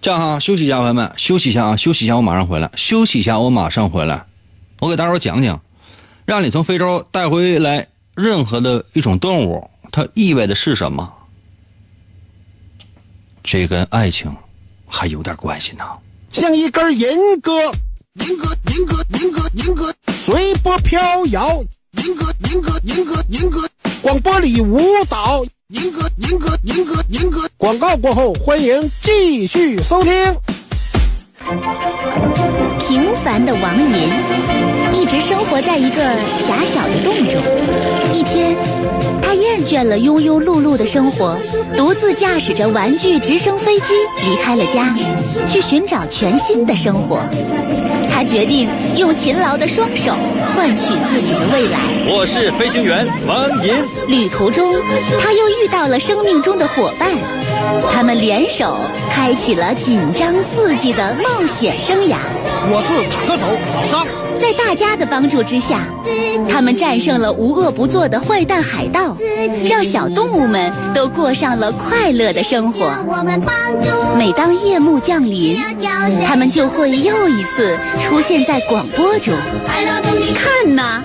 [0.00, 2.70] 这样哈，休息一下，朋友们，休息一下啊，休息一下，我马上回来。
[2.76, 4.24] 休息一下，我马上回来。
[4.78, 5.60] 我给大伙讲讲，
[6.24, 11.12] 让你从非洲带回来任何的一种动物，它意味的是什么？
[13.42, 14.32] 这跟爱情
[14.86, 15.84] 还有点关系呢。
[16.30, 17.52] 像一根银歌，
[18.14, 21.62] 银歌，银歌，银歌，银歌，随波飘摇。
[22.04, 23.68] 银歌，银歌，银歌，银歌，
[24.02, 25.44] 广播里舞蹈。
[25.68, 27.48] 银歌，银歌，银歌，银歌。
[27.56, 30.12] 广告过后，欢迎继续收听。
[32.80, 34.08] 平凡的王银
[34.92, 36.02] 一直生活在一个
[36.38, 37.42] 狭小的洞中。
[38.12, 38.56] 一天，
[39.26, 41.36] 他厌倦了庸庸碌碌的生活，
[41.76, 43.92] 独自驾驶着玩具直升飞机
[44.24, 44.94] 离开了家，
[45.48, 47.18] 去寻找全新的生活。
[48.08, 50.14] 他决定用勤劳的双手
[50.54, 51.80] 换取自己的未来。
[52.06, 53.74] 我是飞行员王银。
[54.06, 54.76] 旅途中，
[55.20, 57.10] 他又遇到了生命中的伙伴，
[57.90, 58.76] 他们联手
[59.10, 62.16] 开启了紧张刺激的冒险生涯。
[62.68, 64.06] 我是坦克手老张。
[64.38, 65.88] 在大家的帮助之下，
[66.46, 69.16] 他们战胜了无恶不作的坏蛋海盗，
[69.66, 72.92] 让小动物们都过上了快乐的生活。
[74.18, 75.56] 每当夜幕降临，
[76.26, 79.32] 他们就会又一次出现在广播中。
[80.34, 81.02] 看呐，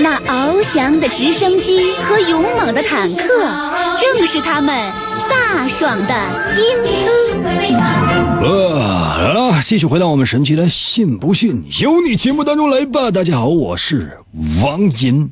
[0.00, 3.26] 那翱翔的直升机和勇猛的坦克，
[3.98, 4.92] 正是他们
[5.28, 6.14] 飒爽的
[6.56, 7.36] 英姿。
[8.42, 13.10] 呃，来了，继续回到我们神奇的“信不信由你”节目当中来吧。
[13.10, 14.18] 大家好，我是
[14.62, 15.30] 王银。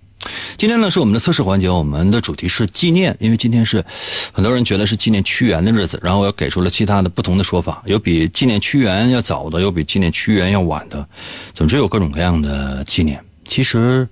[0.57, 3.85] 今天呢是我们的测试环节，我们的主题是纪念，因为今天是
[4.33, 11.07] 很多人觉得是纪念屈原的日子，然后我给出了其他的不同的说法，有比纪念屈原要早的，有比纪念屈原要晚的，
[11.53, 14.09] 总之有各种各样的纪念，其实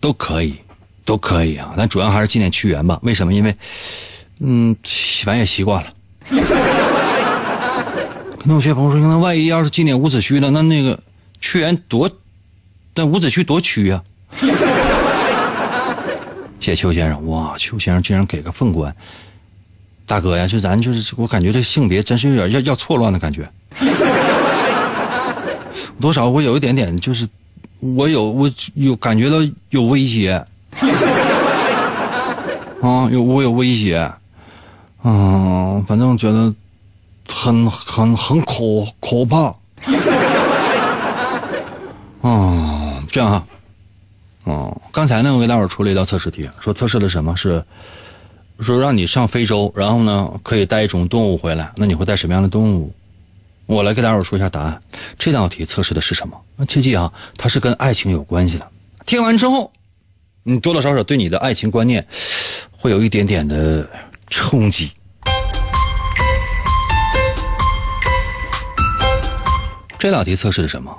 [0.00, 0.56] 都可以，
[1.04, 1.74] 都可以啊。
[1.76, 2.98] 但主要还是纪念屈原吧？
[3.02, 3.32] 为什么？
[3.32, 3.54] 因为，
[4.40, 4.76] 嗯，
[5.24, 5.92] 反正也习惯了。
[8.44, 10.50] 那有些朋友说，那万一要是纪念伍子胥呢？
[10.50, 10.98] 那那个
[11.40, 12.10] 屈原多，
[12.94, 14.02] 但伍子胥多屈呀！
[14.34, 14.46] 谢
[16.74, 18.94] 谢邱先生，哇，邱先生竟然给个凤冠，
[20.06, 23.46] 大哥呀，就咱就是，我感觉这性别真是有点要要错乱的感觉。
[26.00, 27.28] 多少会有一点点，就是
[27.80, 29.36] 我有我有感觉到
[29.70, 30.32] 有威胁，
[32.82, 34.10] 啊，有我有威胁，
[35.02, 36.54] 嗯，反正觉得
[37.28, 38.54] 很很很可
[39.00, 39.46] 可怕，
[42.28, 43.44] 啊，这样哈，
[44.44, 47.34] 哦，刚才呢，我给大伙出了一道测试题，说测试的什么？
[47.36, 47.64] 是，
[48.60, 52.92] 说让你上非洲，然后呢可以带一种动物回来，那你会带什么样的动物？
[53.70, 54.82] 我来给大伙说一下答案。
[55.16, 56.36] 这道题测试的是什么？
[56.66, 58.68] 切记啊，它是跟爱情有关系的。
[59.06, 59.72] 听完之后，
[60.42, 62.04] 你多多少少对你的爱情观念
[62.72, 63.88] 会有一点点的
[64.26, 64.90] 冲击。
[70.00, 70.92] 这道题测试的什么？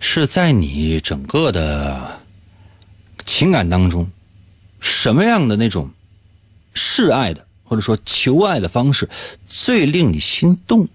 [0.00, 2.20] 是在你整个的
[3.26, 4.10] 情感当中，
[4.80, 5.90] 什么样的那种
[6.72, 9.08] 示爱的或者说求爱的方式
[9.46, 10.88] 最令你心动？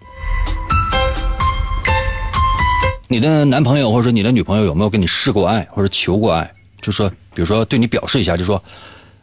[3.08, 6.52] 你的男朋友或者说你的女朋友有没有跟你示过爱或者求过爱？
[6.82, 8.62] 就说，比如说对你表示一下，就说，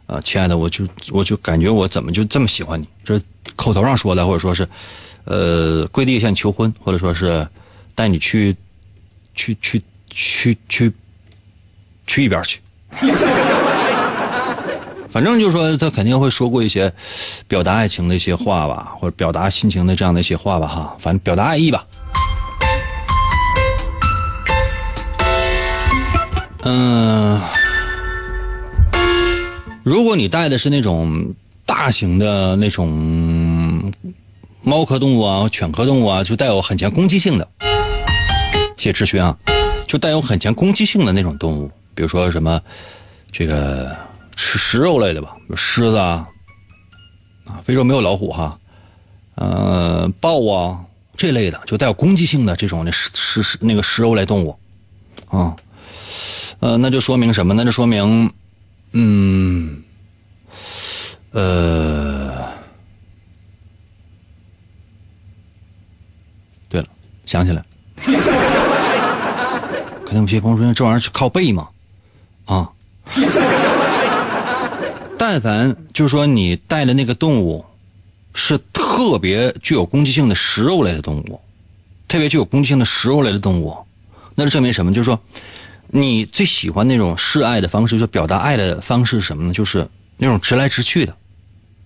[0.06, 2.88] 呃，亲爱的，我就我就感觉我怎么就这么喜欢你？
[3.04, 3.20] 这
[3.54, 4.68] 口头上说的，或者说是，
[5.22, 7.46] 呃，跪地向你求婚，或者说是
[7.94, 8.56] 带你去，
[9.36, 10.92] 去去去去
[12.04, 12.58] 去一边去。
[15.14, 16.92] 反正就是说，他肯定会说过一些
[17.46, 21.86] 表达爱情的一些话吧，或者表达心情的这样的一些话吧，哈，反正表达爱意吧。
[26.62, 27.40] 嗯，
[29.84, 31.32] 如果你带的是那种
[31.64, 33.92] 大型的那种
[34.62, 37.48] 猫科动物啊、犬科动物啊，就带有很强攻击性的，
[38.76, 39.38] 谢志勋啊，
[39.86, 42.60] 就带有很强攻击性的那种动物，比如说什么
[43.30, 43.96] 这个
[44.34, 46.28] 吃食肉类的吧，狮子啊，
[47.46, 48.58] 啊，非洲没有老虎哈，
[49.36, 50.84] 呃，豹啊
[51.16, 54.58] 这类的，就带有攻击性的这种的食食那个食肉类动物，
[55.28, 55.56] 啊。
[56.60, 57.52] 呃，那就说明什么？
[57.52, 58.32] 那就说明，
[58.92, 59.82] 嗯，
[61.32, 62.48] 呃，
[66.70, 66.86] 对了，
[67.26, 67.62] 想起来，
[70.06, 71.68] 可能有些朋友说这玩意儿是靠背吗？
[72.46, 72.70] 啊，
[75.26, 77.64] 但凡就是说你带的那个动物
[78.34, 81.40] 是特别具有攻击性的食肉类的动物，
[82.06, 83.74] 特别具有攻击性的食肉类的动物，
[84.34, 84.92] 那就证明什么？
[84.92, 85.18] 就是说。
[85.88, 89.52] 你最喜欢那种示爱的方式，就表达爱的方式什么呢？
[89.52, 91.14] 就是那种直来直去的，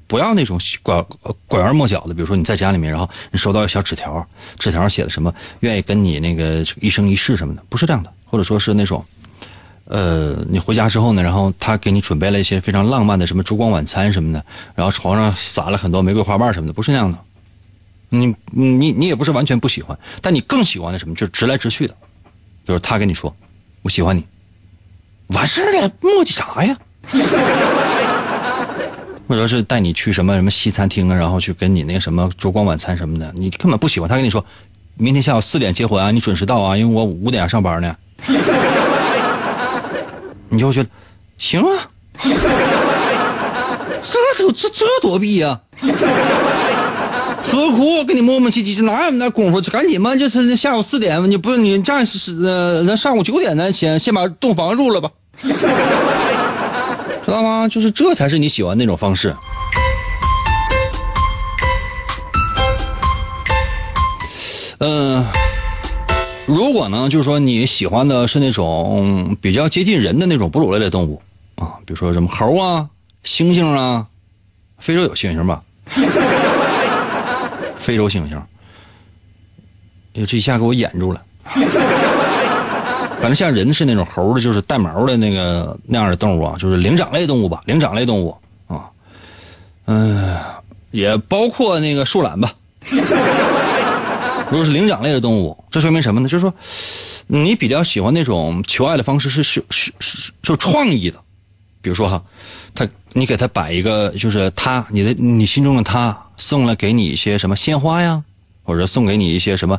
[0.07, 1.05] 不要那种拐
[1.47, 2.15] 拐弯抹角的。
[2.15, 4.27] 比如说你在家里面，然后你收到小纸条，
[4.59, 8.11] 纸条上写的什么愿意跟你那个一生一世什么的，不是这样的。
[8.25, 9.05] 或者说是那种，
[9.89, 17.19] 呃，你回家之后呢，然后他给你准备了一些非常浪漫的什么烛光晚餐什么的，然后床上撒了很多玫瑰花瓣什么的，不是那样的。
[18.11, 21.15] 你你你也不是完全不喜欢，但你更喜欢的什么？
[21.15, 21.95] 就是直来直去的，
[22.65, 23.35] 就是他跟你说。
[23.83, 24.25] 我喜欢你，
[25.29, 26.77] 完事了，磨叽啥呀？
[29.29, 34.09] 或者是带你去什么什么西餐厅啊，然后去跟你那什么烛光晚餐什么的，你根本不喜欢。
[34.09, 34.45] 他跟你说，
[34.97, 37.97] 明天下午四点结婚啊，你准时到啊，因为我五点上班呢。
[40.51, 40.89] 你就觉得
[41.37, 42.33] 行啊，这
[44.39, 45.61] 都这这多逼呀！
[47.51, 48.77] 何苦跟你磨磨唧唧？
[48.77, 49.61] 这哪有那功夫？
[49.71, 50.15] 赶紧嘛！
[50.17, 55.49] 就是下午四点，你不是你这样是呃，那上午九点咱先先把洞房入了吧，知
[57.31, 57.69] 道吗？
[57.69, 59.35] 就是这才是你喜欢那种方式。
[64.81, 65.25] 嗯，
[66.49, 71.21] 如果呢，就是说你喜欢的是那种比较接近人的那种哺乳类的动物
[71.57, 72.89] 啊，比如说什么猴啊、
[73.23, 74.07] 猩猩啊，
[74.79, 75.61] 非洲有猩猩吧？
[77.79, 81.23] 非洲猩猩，哎呦，这一下给我演住了。
[83.21, 88.35] 反正像人是那种猴的，就是带毛的那个那样的动物啊，就是灵长类动物吧，灵长类动物
[88.69, 88.89] 啊，
[89.85, 90.35] 嗯，
[90.93, 92.55] 也包括那个树懒吧。
[94.51, 96.29] 如果是灵长类的动物，这说明什么呢？
[96.29, 96.53] 就是说，
[97.27, 101.19] 你比较喜欢那种求爱的方式是是是是有创意的，
[101.81, 102.23] 比如说哈，
[102.75, 106.17] 他你给他摆一个，就是他你的你心中的他。
[106.41, 108.23] 送了给你一些什么鲜花呀，
[108.63, 109.77] 或者送给你一些什么，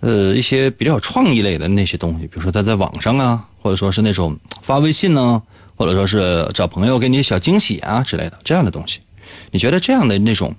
[0.00, 5.42] 呃，一些比较有创意类的那些东西，比如说他在网上啊，或者说是那种发微信呢，
[5.76, 9.00] 或者说是找朋友给你小惊喜啊之类的这样的东西，
[9.50, 10.54] 你觉得这样的那种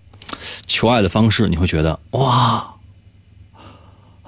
[0.66, 2.68] 求爱的方式，你会觉得哇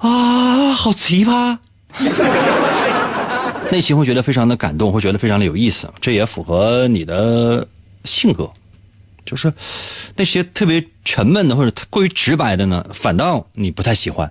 [0.08, 1.56] 啊好奇葩。
[3.72, 7.66] 内心会觉得非常的感动会觉得非常的有意思这也符合你的
[8.04, 8.48] 性格。
[9.24, 9.52] 就是
[10.16, 14.30] 那些特别沉闷的或者过于直白的呢反倒你不太喜欢。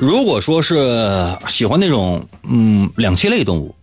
[0.00, 3.74] 如果说是喜欢那种嗯两栖类动物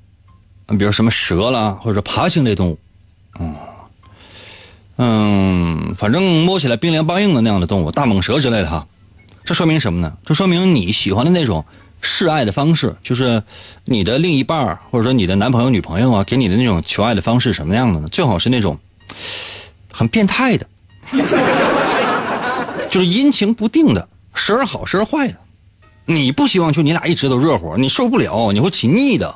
[0.78, 2.78] 比如什么蛇啦或者爬行类动物
[3.40, 3.56] 嗯
[4.98, 8.88] 嗯，反正摸起来冰凉梆硬的那样的动物，大蟒蛇之类的哈，
[9.43, 10.14] 这说明什么呢？
[10.26, 11.66] 这说明你喜欢的那种
[12.02, 13.43] 示爱的方式，就是
[13.84, 18.08] 你的另一半或者说你的男朋友、女朋友啊，给你的那种求爱的方式什么样的呢？
[18.08, 18.78] 最好是那种
[19.91, 20.68] 很变态的，
[22.89, 25.36] 就是阴晴不定的，时而好，时而坏的。
[26.06, 29.36] 你不希望就你俩一直都热乎，你受不了，你会起腻的。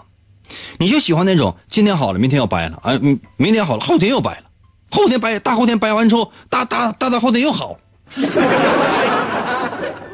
[0.77, 2.99] 你就喜欢那种今天好了，明天要掰了，哎，
[3.37, 4.43] 明天好了，后天又掰了，
[4.91, 7.77] 后天掰，大后天掰完之后，大大大大后天又好。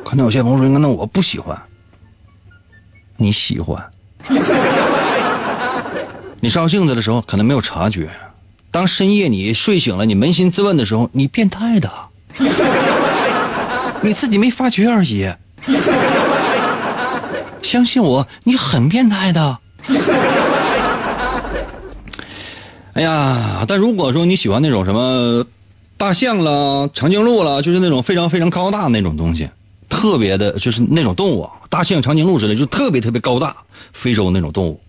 [0.04, 1.60] 可能有些朋友说，那我不喜欢。
[3.18, 3.84] 你喜欢？
[6.42, 8.10] 你照镜子的时候可能没有察觉，
[8.70, 11.90] 当深夜你睡醒了，你扪心自问的时候，你变态的，
[14.02, 15.32] 你自己没发觉而已。
[17.64, 19.60] 相信我，你很变态的。
[22.96, 25.46] 哎呀，但如果说你喜欢那种什么
[25.98, 29.50] 大象啦、长颈鹿啦，就是那种非常非常高大那种东西，
[29.90, 33.54] 特别的，就是那种动物，大象、长颈鹿之类，就特别特别高大，
[33.92, 34.80] 非洲那种动物。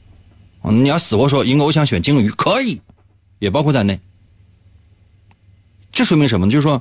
[0.62, 2.80] 你要死活说，应该我想选鲸鱼，可以，
[3.40, 3.98] 也包括在内。
[5.90, 6.48] 这说明什么？
[6.48, 6.80] 就是说，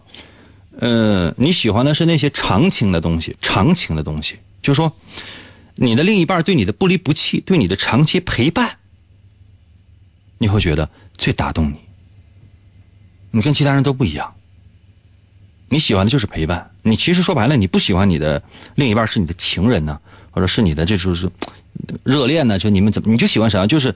[0.79, 4.93] 呃，你喜欢的是那些长情的东西，长情的东西，就是说。
[5.77, 8.77] 你的另一半对你的不离不弃，对你的长期陪伴，
[10.37, 11.75] 你会觉得最打动你。
[13.31, 14.33] 你跟其他人都不一样，
[15.67, 16.71] 你喜欢的就是陪伴。
[16.81, 18.41] 你其实说白了，你不喜欢你的
[18.75, 19.99] 另一半是你的情人呢，
[20.31, 21.29] 或者是你的这就是
[22.03, 22.57] 热恋呢？
[22.57, 23.67] 就你们怎么你就喜欢啥？
[23.67, 23.93] 就是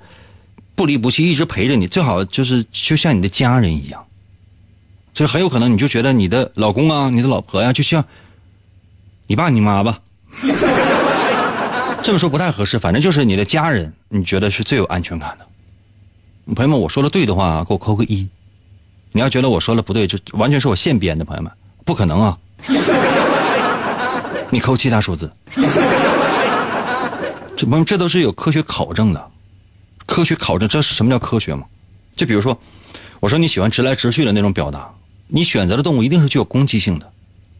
[0.75, 4.05] 不离不弃，一直陪着你，最好就是就像你的家人一样。
[5.13, 8.03] 所以很有可能你就觉得你的老公啊，你的老婆呀，就像
[9.27, 10.01] 你爸你妈吧。
[12.03, 15.45] 这么说不太合适，反正就是你的家人，你觉得是最有安全感的。
[16.55, 18.27] 朋友们，我说的对的话，给我扣个一。
[19.11, 21.23] 你要觉得我说的不对，就完全是我现编的。
[21.23, 21.51] 朋友们，
[21.85, 22.37] 不可能啊！
[24.49, 25.31] 你扣其他数字。
[27.55, 29.31] 这朋友这都是有科学考证的，
[30.05, 31.65] 科学考证，这是什么叫科学吗？
[32.15, 32.57] 就比如说，
[33.19, 34.89] 我说你喜欢直来直去的那种表达，
[35.27, 37.11] 你选择的动物一定是具有攻击性的，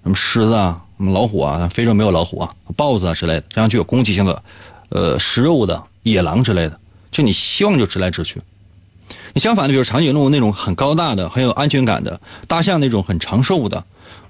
[0.04, 0.82] 什么狮子啊。
[0.98, 4.44] 什么老虎啊，非洲没有老虎啊，豹子啊之类的，这样具有攻击性的，
[4.90, 6.78] 呃，食肉的野狼之类的，
[7.10, 8.42] 就你希望就直来直去。
[9.34, 13.84] 你相反的，比如长颈鹿那种很高大的、很有安全感的，大象那种很长寿的，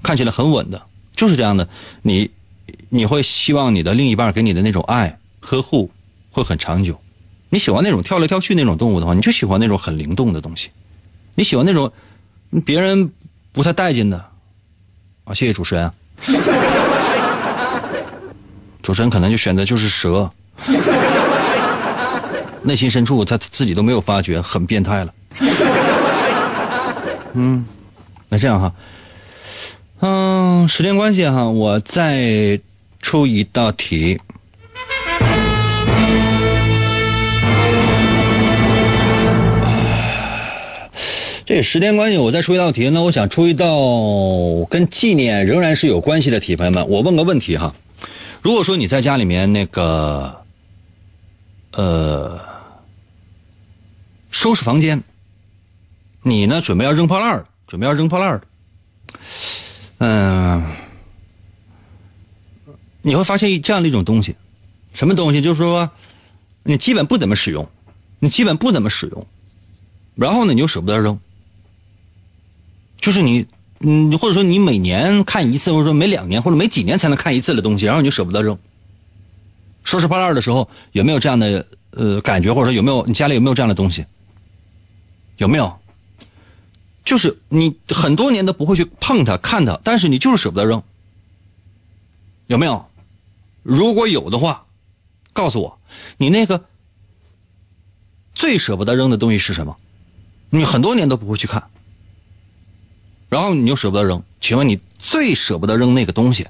[0.03, 0.81] 看起来很稳的，
[1.15, 1.67] 就是这样的。
[2.01, 2.29] 你
[2.89, 5.89] 你会希望你的另一半给你的那种爱呵护
[6.31, 6.99] 会很长久。
[7.49, 10.69] 你喜欢那种跳来跳去那种动物的话，你就喜欢那种很灵动的东西。
[11.35, 11.91] 你喜欢那种
[12.65, 13.11] 别人
[13.51, 14.17] 不太待见的
[15.23, 15.33] 啊？
[15.33, 15.91] 谢谢主持人。
[18.83, 20.29] 主持人可能就选择就是蛇，
[22.63, 25.13] 内心深处他自己都没有发觉，很变态了。
[27.33, 27.65] 嗯，
[28.27, 28.73] 那这样哈，
[30.01, 32.59] 嗯，时间关系哈，我再
[33.01, 34.19] 出一道题。
[41.45, 42.89] 这时间关系，我再出一道题。
[42.89, 43.67] 那我想出一道
[44.69, 47.73] 跟纪念仍然是有关系的题，朋友们，我问个问题哈。
[48.43, 50.43] 如果说你在家里面那个，
[51.73, 52.39] 呃，
[54.31, 55.03] 收拾房间，
[56.21, 58.41] 你呢准备要扔破烂儿准备要扔破烂儿
[59.97, 60.63] 嗯，
[63.01, 64.35] 你会发现这样的一种东西，
[64.93, 65.41] 什么东西？
[65.41, 65.89] 就是说，
[66.63, 67.67] 你基本不怎么使用，
[68.19, 69.27] 你基本不怎么使用，
[70.15, 71.19] 然后呢，你又舍不得扔。
[73.01, 73.45] 就是你，
[73.79, 78.57] 嗯，或者说你每年看一次，或者说每两年或者每几年才能看一次的东西，然后你就舍不得扔。
[79.83, 84.05] 收拾破烂的时候有没有这样的呃感觉，或者说有没有你家里有没有这样的东西？
[85.39, 85.79] 有没有？
[87.03, 90.83] 就是你很多年都不会去碰它、看它，但是你就是舍不得扔。
[92.47, 92.85] 有没有？
[93.63, 94.65] 如果有的话，
[95.33, 95.79] 告诉我，
[96.17, 96.65] 你那个
[98.33, 99.75] 最舍不得扔的东西是什么？
[100.49, 101.63] 你很多年都不会去看。
[103.29, 106.47] 然后你又舍不得扔，请问你最舍不得扔那个东西？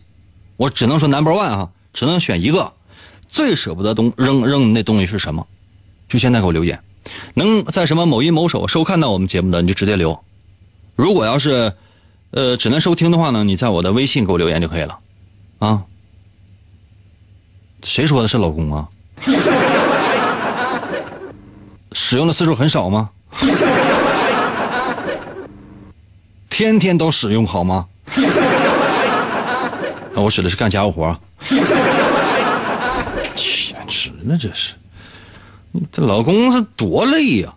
[0.58, 2.74] 我只能说 number one 啊，只能选一个，
[3.28, 5.46] 最舍不得东扔扔那东西是什么？
[6.08, 6.82] 就现在给我留言，
[7.34, 10.24] 能在什么某音某手收看到我们节目的你就直接留。
[10.96, 11.74] 如果要是，
[12.32, 15.00] 呃，只能收听的话呢，你在我的微信给我留言就可以了，
[15.60, 15.84] 啊？
[17.82, 18.88] 谁说的是老公啊？
[21.94, 23.10] 使用的次数很少吗？
[26.50, 27.88] 天天都使用好吗？
[30.16, 31.18] 我指的是干家务活。
[31.46, 31.64] 简
[33.88, 34.38] 直了？
[34.38, 34.74] 这是，
[35.92, 37.54] 这老公是多累呀、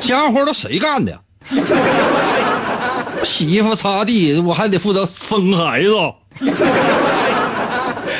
[0.00, 1.20] 家活都谁干的呀？
[3.24, 5.90] 洗衣服、擦地，我还得负责生孩子，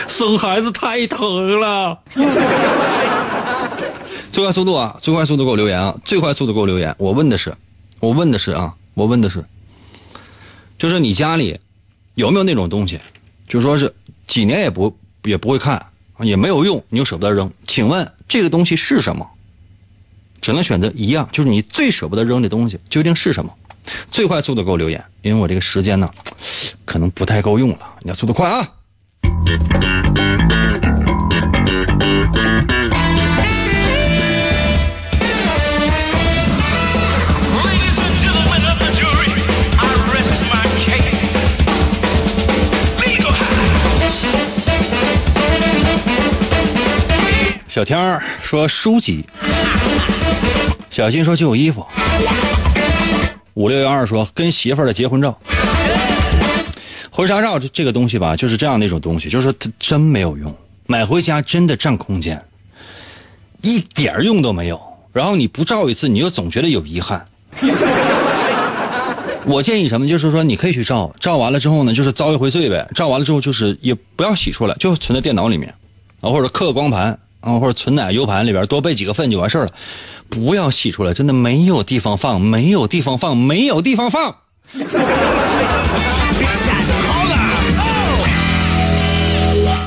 [0.09, 1.99] 生孩子太疼了。
[4.31, 4.97] 最快速度啊！
[5.01, 5.97] 最快速度给我留言啊！
[6.05, 6.95] 最快速度给我留言。
[6.99, 7.57] 我问的是，
[8.01, 9.45] 我问的是啊，我问的是，
[10.79, 11.59] 就是你家里
[12.15, 13.01] 有没有那种东西，
[13.49, 13.93] 就说是
[14.27, 15.87] 几年也不也不会看，
[16.21, 17.51] 也没有用，你又舍不得扔？
[17.67, 19.27] 请问这个东西是什么？
[20.41, 23.53] 只能选择一样，就是你最舍不得扔的东西究竟是什么？
[24.11, 26.11] 最快速度给我留言，因为我这个时间呢，
[26.85, 27.79] 可能不太够用了。
[28.03, 28.69] 你要速度快啊！
[47.79, 49.25] 小天儿说书籍，
[50.91, 51.87] 小金说旧衣服，
[53.55, 55.39] 五六幺二说跟媳妇儿的结婚照，
[57.09, 60.53] 婚纱照这这个东西吧，就是这样的一种东西，就是说它真没有用，
[60.89, 62.45] 买回家真的占空间，
[63.61, 64.81] 一点儿用都没有。
[65.13, 67.25] 然后你不照一次，你又总觉得有遗憾。
[69.45, 72.91] 我建议什么，就是说你可以去照，照完了之后呢，就是遭一回罪呗。
[72.93, 75.73] 照完了之后，就是也不要洗出来，就存在电脑里面，
[76.21, 79.69] 啊，或者刻个光盘啊，或者存在 U 盘里边，多备几个份就完事了。
[80.29, 84.35] 不要洗出来，真的没有地方放，没有地方放，没有地方放。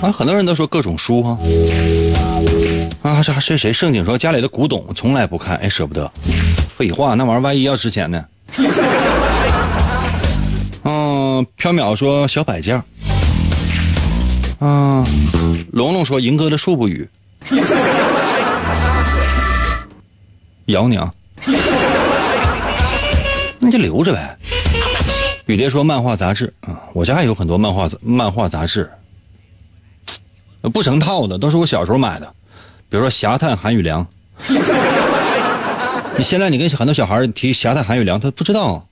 [0.02, 1.38] 啊，很多人都说各种书哈、
[3.04, 3.72] 啊，这这谁？
[3.72, 6.12] 盛景说家里的古董从来不看，哎，舍不得。
[6.72, 8.26] 废话，那玩意儿万一要值钱呢？
[10.84, 12.82] 嗯，缥缈说小摆件。
[14.60, 15.06] 嗯，
[15.72, 17.08] 龙龙说银哥的树不语。
[20.68, 21.12] 咬你啊！
[23.60, 24.38] 那就留着呗。
[25.48, 28.90] 雨蝶说漫画杂志啊、我家也有很多漫画漫画杂志，
[30.72, 32.34] 不成套的，都是我小时候买的，
[32.90, 34.06] 比如说《侠探韩宇良》。
[36.16, 38.88] 你现在你跟很多小孩提《侠探韩宇良》，他不知道。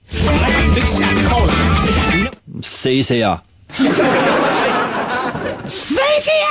[2.62, 3.42] C C 啊
[3.72, 3.84] ，C
[6.20, 6.46] C 啊。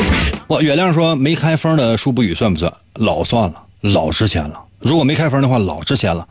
[0.46, 2.72] 我原谅说没开封的书不语算不算？
[2.94, 4.60] 老算了，老值钱了。
[4.78, 6.26] 如果没开封的话，老值钱了。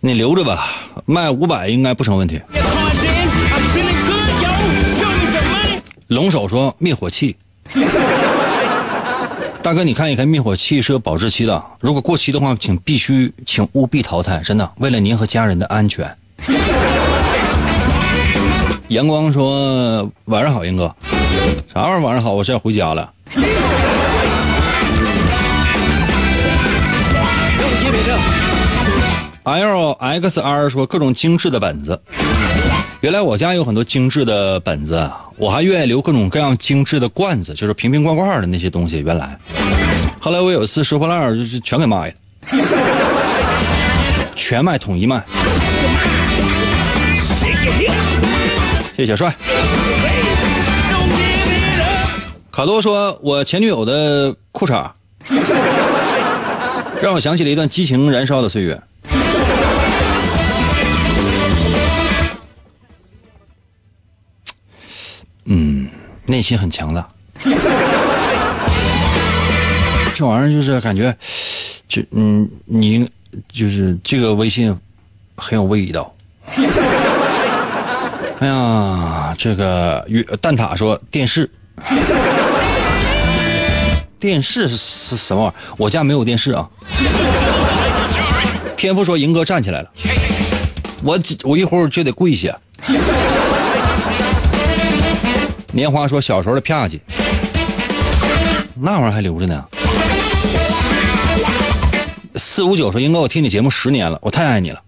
[0.00, 0.70] 你留着吧，
[1.06, 2.40] 卖五百应该不成问题。
[6.08, 7.36] 龙首说灭火器，
[9.62, 16.06] 大哥你看一看，灭火器是有保质期的，如果过期的话，请必须请务必淘汰，真的，为了您和家人的安全。
[18.94, 20.94] 阳光说晚上好，英哥，
[21.74, 22.32] 啥玩意儿晚上好？
[22.32, 23.12] 我是要回家了。
[29.42, 32.00] L X R 说各种精致的本子，
[33.00, 39.00] 原来我家有很多精致的本子，我还愿意留各种各样精致的罐子，就是瓶瓶罐罐的那些东西。
[39.00, 39.36] 原来，
[40.20, 42.14] 后来我有一次收破烂，就是全给卖了，
[44.36, 45.20] 全卖统一卖。
[48.96, 49.34] 谢谢小帅。
[52.50, 54.88] 卡多说：“我前女友的裤衩，
[57.02, 58.80] 让我想起了一段激情燃烧的岁月。”
[65.46, 65.90] 嗯，
[66.26, 67.08] 内心很强大。
[70.14, 71.14] 这玩意儿就是感觉，
[71.88, 73.10] 就嗯，你
[73.52, 74.72] 就是这个微信
[75.36, 76.14] 很有味道。
[78.40, 81.48] 哎呀，这个鱼蛋挞说电视，
[84.18, 85.74] 电视是是什么玩意儿？
[85.78, 86.68] 我家没有电视啊。
[88.76, 89.90] 天赋说银哥站起来了，
[91.02, 92.54] 我我一会儿就得跪下。
[95.72, 97.00] 年华说小时候的啪叽，
[98.74, 99.64] 那玩意儿还留着呢。
[102.36, 104.80] 四五九说英哥，我听你节目十年了，我太爱你了。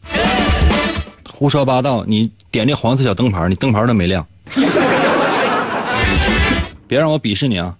[1.38, 2.02] 胡说八道！
[2.06, 4.26] 你点这黄色小灯牌，你灯牌都没亮。
[6.88, 7.76] 别让我鄙视你啊！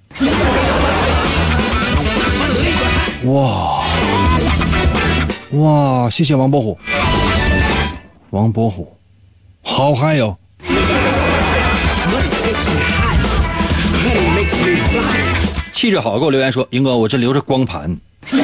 [3.25, 3.83] 哇
[5.53, 6.11] 哇！
[6.11, 6.79] 谢谢王伯虎，
[8.29, 8.95] 王伯虎，
[9.63, 10.37] 好嗨哟！
[15.73, 17.97] 气质好，给我留言说，英哥，我这留着光盘，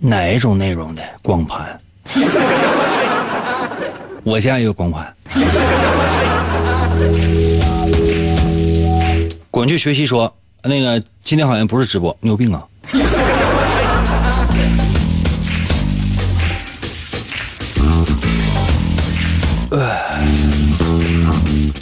[0.00, 1.78] 哪一种内容的光盘？
[4.24, 5.14] 我家也有光环。
[9.50, 12.62] 滚去学习说，那个今天好像不是直播，你有病啊！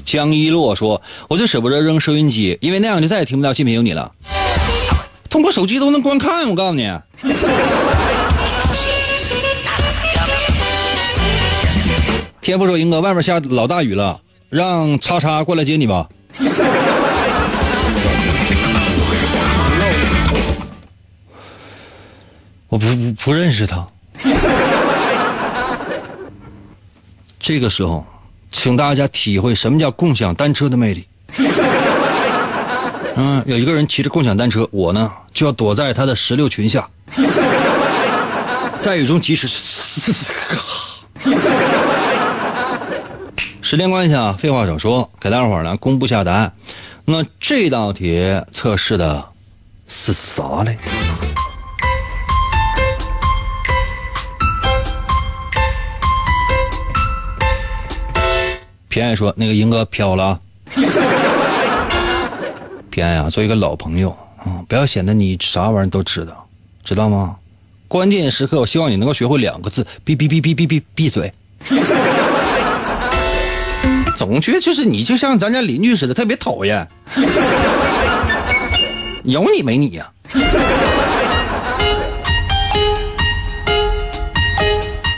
[0.05, 4.13] 江一洛说：“我就舍不得扔收音机，因为那样就再也听不到《新品有你》了。
[5.29, 6.89] 通过手机都能观看，我告诉你。”
[12.45, 14.21] 天赋说：“英哥，外面下老大雨了，
[14.51, 16.07] 让叉叉过来接你吧。
[22.69, 23.87] ”我不不不认识他。
[27.41, 28.05] 这个时候，
[28.53, 31.07] 请大家体会什么叫共享单车的魅力。
[33.17, 36.87] 嗯，有一个人骑着共享单车，我呢就要躲在他的石榴裙下，
[38.79, 39.49] 在雨中及时。
[43.67, 46.53] 时间关系啊，废话少说，给大伙儿呢公布下答案。
[47.07, 49.25] 那这道题测试的
[49.89, 50.77] 是啥嘞？
[58.91, 60.41] 偏爱说那个英哥飘了啊。
[62.91, 64.11] 偏爱啊，作为一个老朋友
[64.45, 66.47] 啊，不要显得你啥玩意儿都知道，
[66.85, 67.37] 知道吗？
[67.89, 71.33] 关键时刻，我希望你能够学会两个字：闭闭闭闭闭闭闭嘴。
[74.15, 76.87] 总觉得就是你就像咱家邻居似的，特别讨厌。
[79.25, 80.11] 有你没你呀、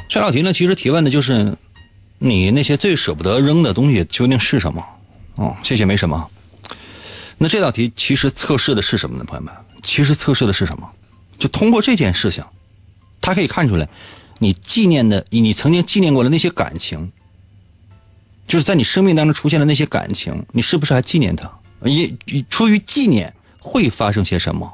[0.09, 1.57] 这道题呢，其实提问的就是
[2.19, 4.83] 你那些最舍不得扔的东西究竟是什么？
[5.35, 6.29] 哦，谢谢，没什么。
[7.37, 9.53] 那这道题其实测试的是什么呢，朋友们？
[9.83, 10.89] 其实测试的是什么？
[11.39, 12.45] 就通过这件事情，
[13.21, 13.89] 它可以看出来，
[14.39, 17.11] 你纪念的你曾经纪念过的那些感情，
[18.47, 21.51] 就是在你生命当中出现的那些感情，你是不是还纪念它？
[21.83, 22.11] 也
[22.49, 24.73] 出于纪念会发生些什么？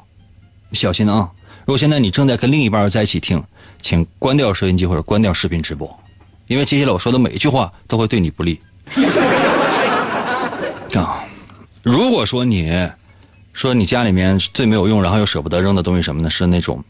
[0.71, 1.29] 小心啊！
[1.65, 3.43] 如果现在你正在跟另一半在一起听，
[3.81, 5.99] 请关掉收音机或者关掉视频直播，
[6.47, 8.59] 因为接下来我说的每一句话都会对你不利。
[10.95, 11.23] 啊，
[11.81, 12.89] 如果说你
[13.53, 16.29] 说你家里面最没有用，然后又舍不得扔的东西什么呢？
[16.29, 16.83] 是那种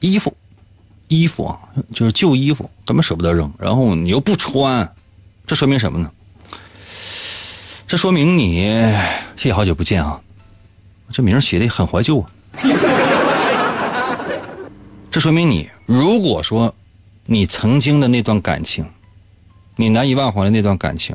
[0.00, 0.34] 衣服，
[1.08, 1.58] 衣服啊，
[1.92, 4.90] 就是旧衣服，根本舍不得扔，然后你又不穿，
[5.52, 6.10] 这说明什么呢？
[7.86, 8.62] 这说明你，
[9.36, 10.18] 谢谢好久不见啊，
[11.10, 12.30] 这名儿起的很怀旧啊。
[15.10, 16.74] 这说明你，如果说
[17.26, 18.88] 你曾经的那段感情，
[19.76, 21.14] 你难以忘怀的那段感情，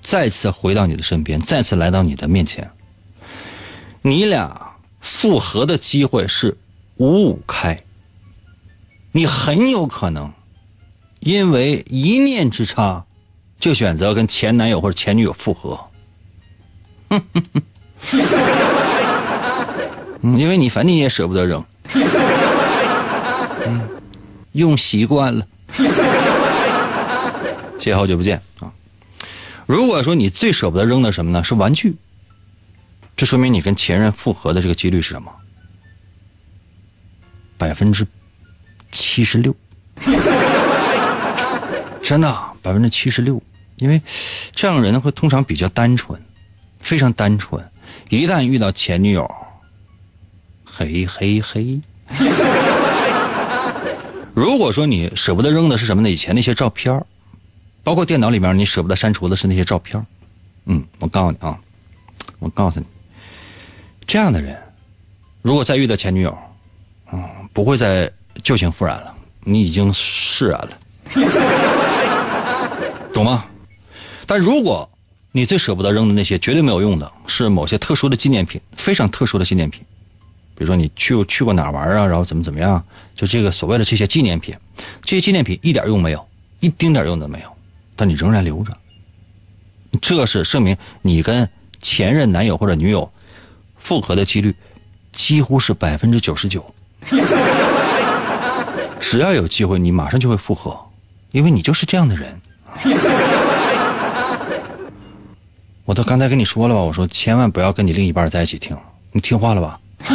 [0.00, 2.70] 再次回到你的身边，再次来到你的面前，
[4.00, 6.56] 你俩复合的机会是
[6.96, 7.76] 五五开。
[9.12, 10.32] 你很有可能
[11.20, 13.04] 因为一念之差，
[13.60, 15.78] 就选择跟前男友或者前女友复合。
[20.20, 21.64] 嗯，因为你反正你也舍不得扔，
[23.66, 23.88] 嗯，
[24.52, 25.46] 用习惯了。
[27.78, 28.72] 谢谢，好久不见啊！
[29.64, 31.42] 如果说你最舍不得扔的什么呢？
[31.44, 31.96] 是玩具，
[33.16, 35.32] 这说明你跟前任复合的这个几率是什么？
[37.56, 38.04] 百分之
[38.90, 39.54] 七十六，
[42.02, 43.42] 真的百分之七十六。
[43.76, 44.02] 因为
[44.54, 46.20] 这样的人，会通常比较单纯，
[46.80, 47.64] 非常单纯。
[48.08, 49.30] 一旦遇到前女友，
[50.64, 51.80] 嘿嘿嘿。
[54.34, 56.10] 如果说你舍不得扔的是什么呢？
[56.10, 57.04] 以前那些照片
[57.82, 60.04] 包括电脑里面你舍不得删除的是那些照片
[60.66, 61.58] 嗯，我告诉你啊，
[62.38, 62.86] 我告诉你，
[64.06, 64.56] 这样的人，
[65.42, 66.36] 如果再遇到前女友，
[67.12, 68.10] 嗯，不会再
[68.42, 70.78] 旧情复燃了，你已经释然了，
[73.18, 73.44] 懂吗？
[74.26, 74.88] 但如果
[75.32, 79.82] 你最舍不得扔的那些绝对没有用的，是某些特殊的纪念品，非常特殊的纪念品，
[80.54, 82.80] 比如说你去去过哪儿玩啊，然后怎么怎么样，
[83.16, 84.54] 就这个所谓的这些纪念品，
[85.02, 86.24] 这些纪念品一点用没有，
[86.60, 87.50] 一丁点用都没有，
[87.96, 88.72] 但你仍然留着，
[90.00, 91.50] 这是证明你跟
[91.80, 93.10] 前任男友或者女友
[93.78, 94.54] 复合的几率
[95.12, 96.64] 几乎是百分之九十九。
[99.00, 100.78] 只要有机会，你马上就会复合，
[101.32, 102.40] 因为你就是这样的人。
[105.84, 108.76] 我都刚才跟你说了吧，我说千万不要跟你另一半在一起听，
[109.12, 109.78] 你听话了吧？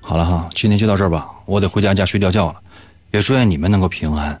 [0.00, 2.56] 好了哈，今天就到这儿吧，我得回家家睡觉觉了，
[3.12, 4.40] 也祝愿你们能够平安。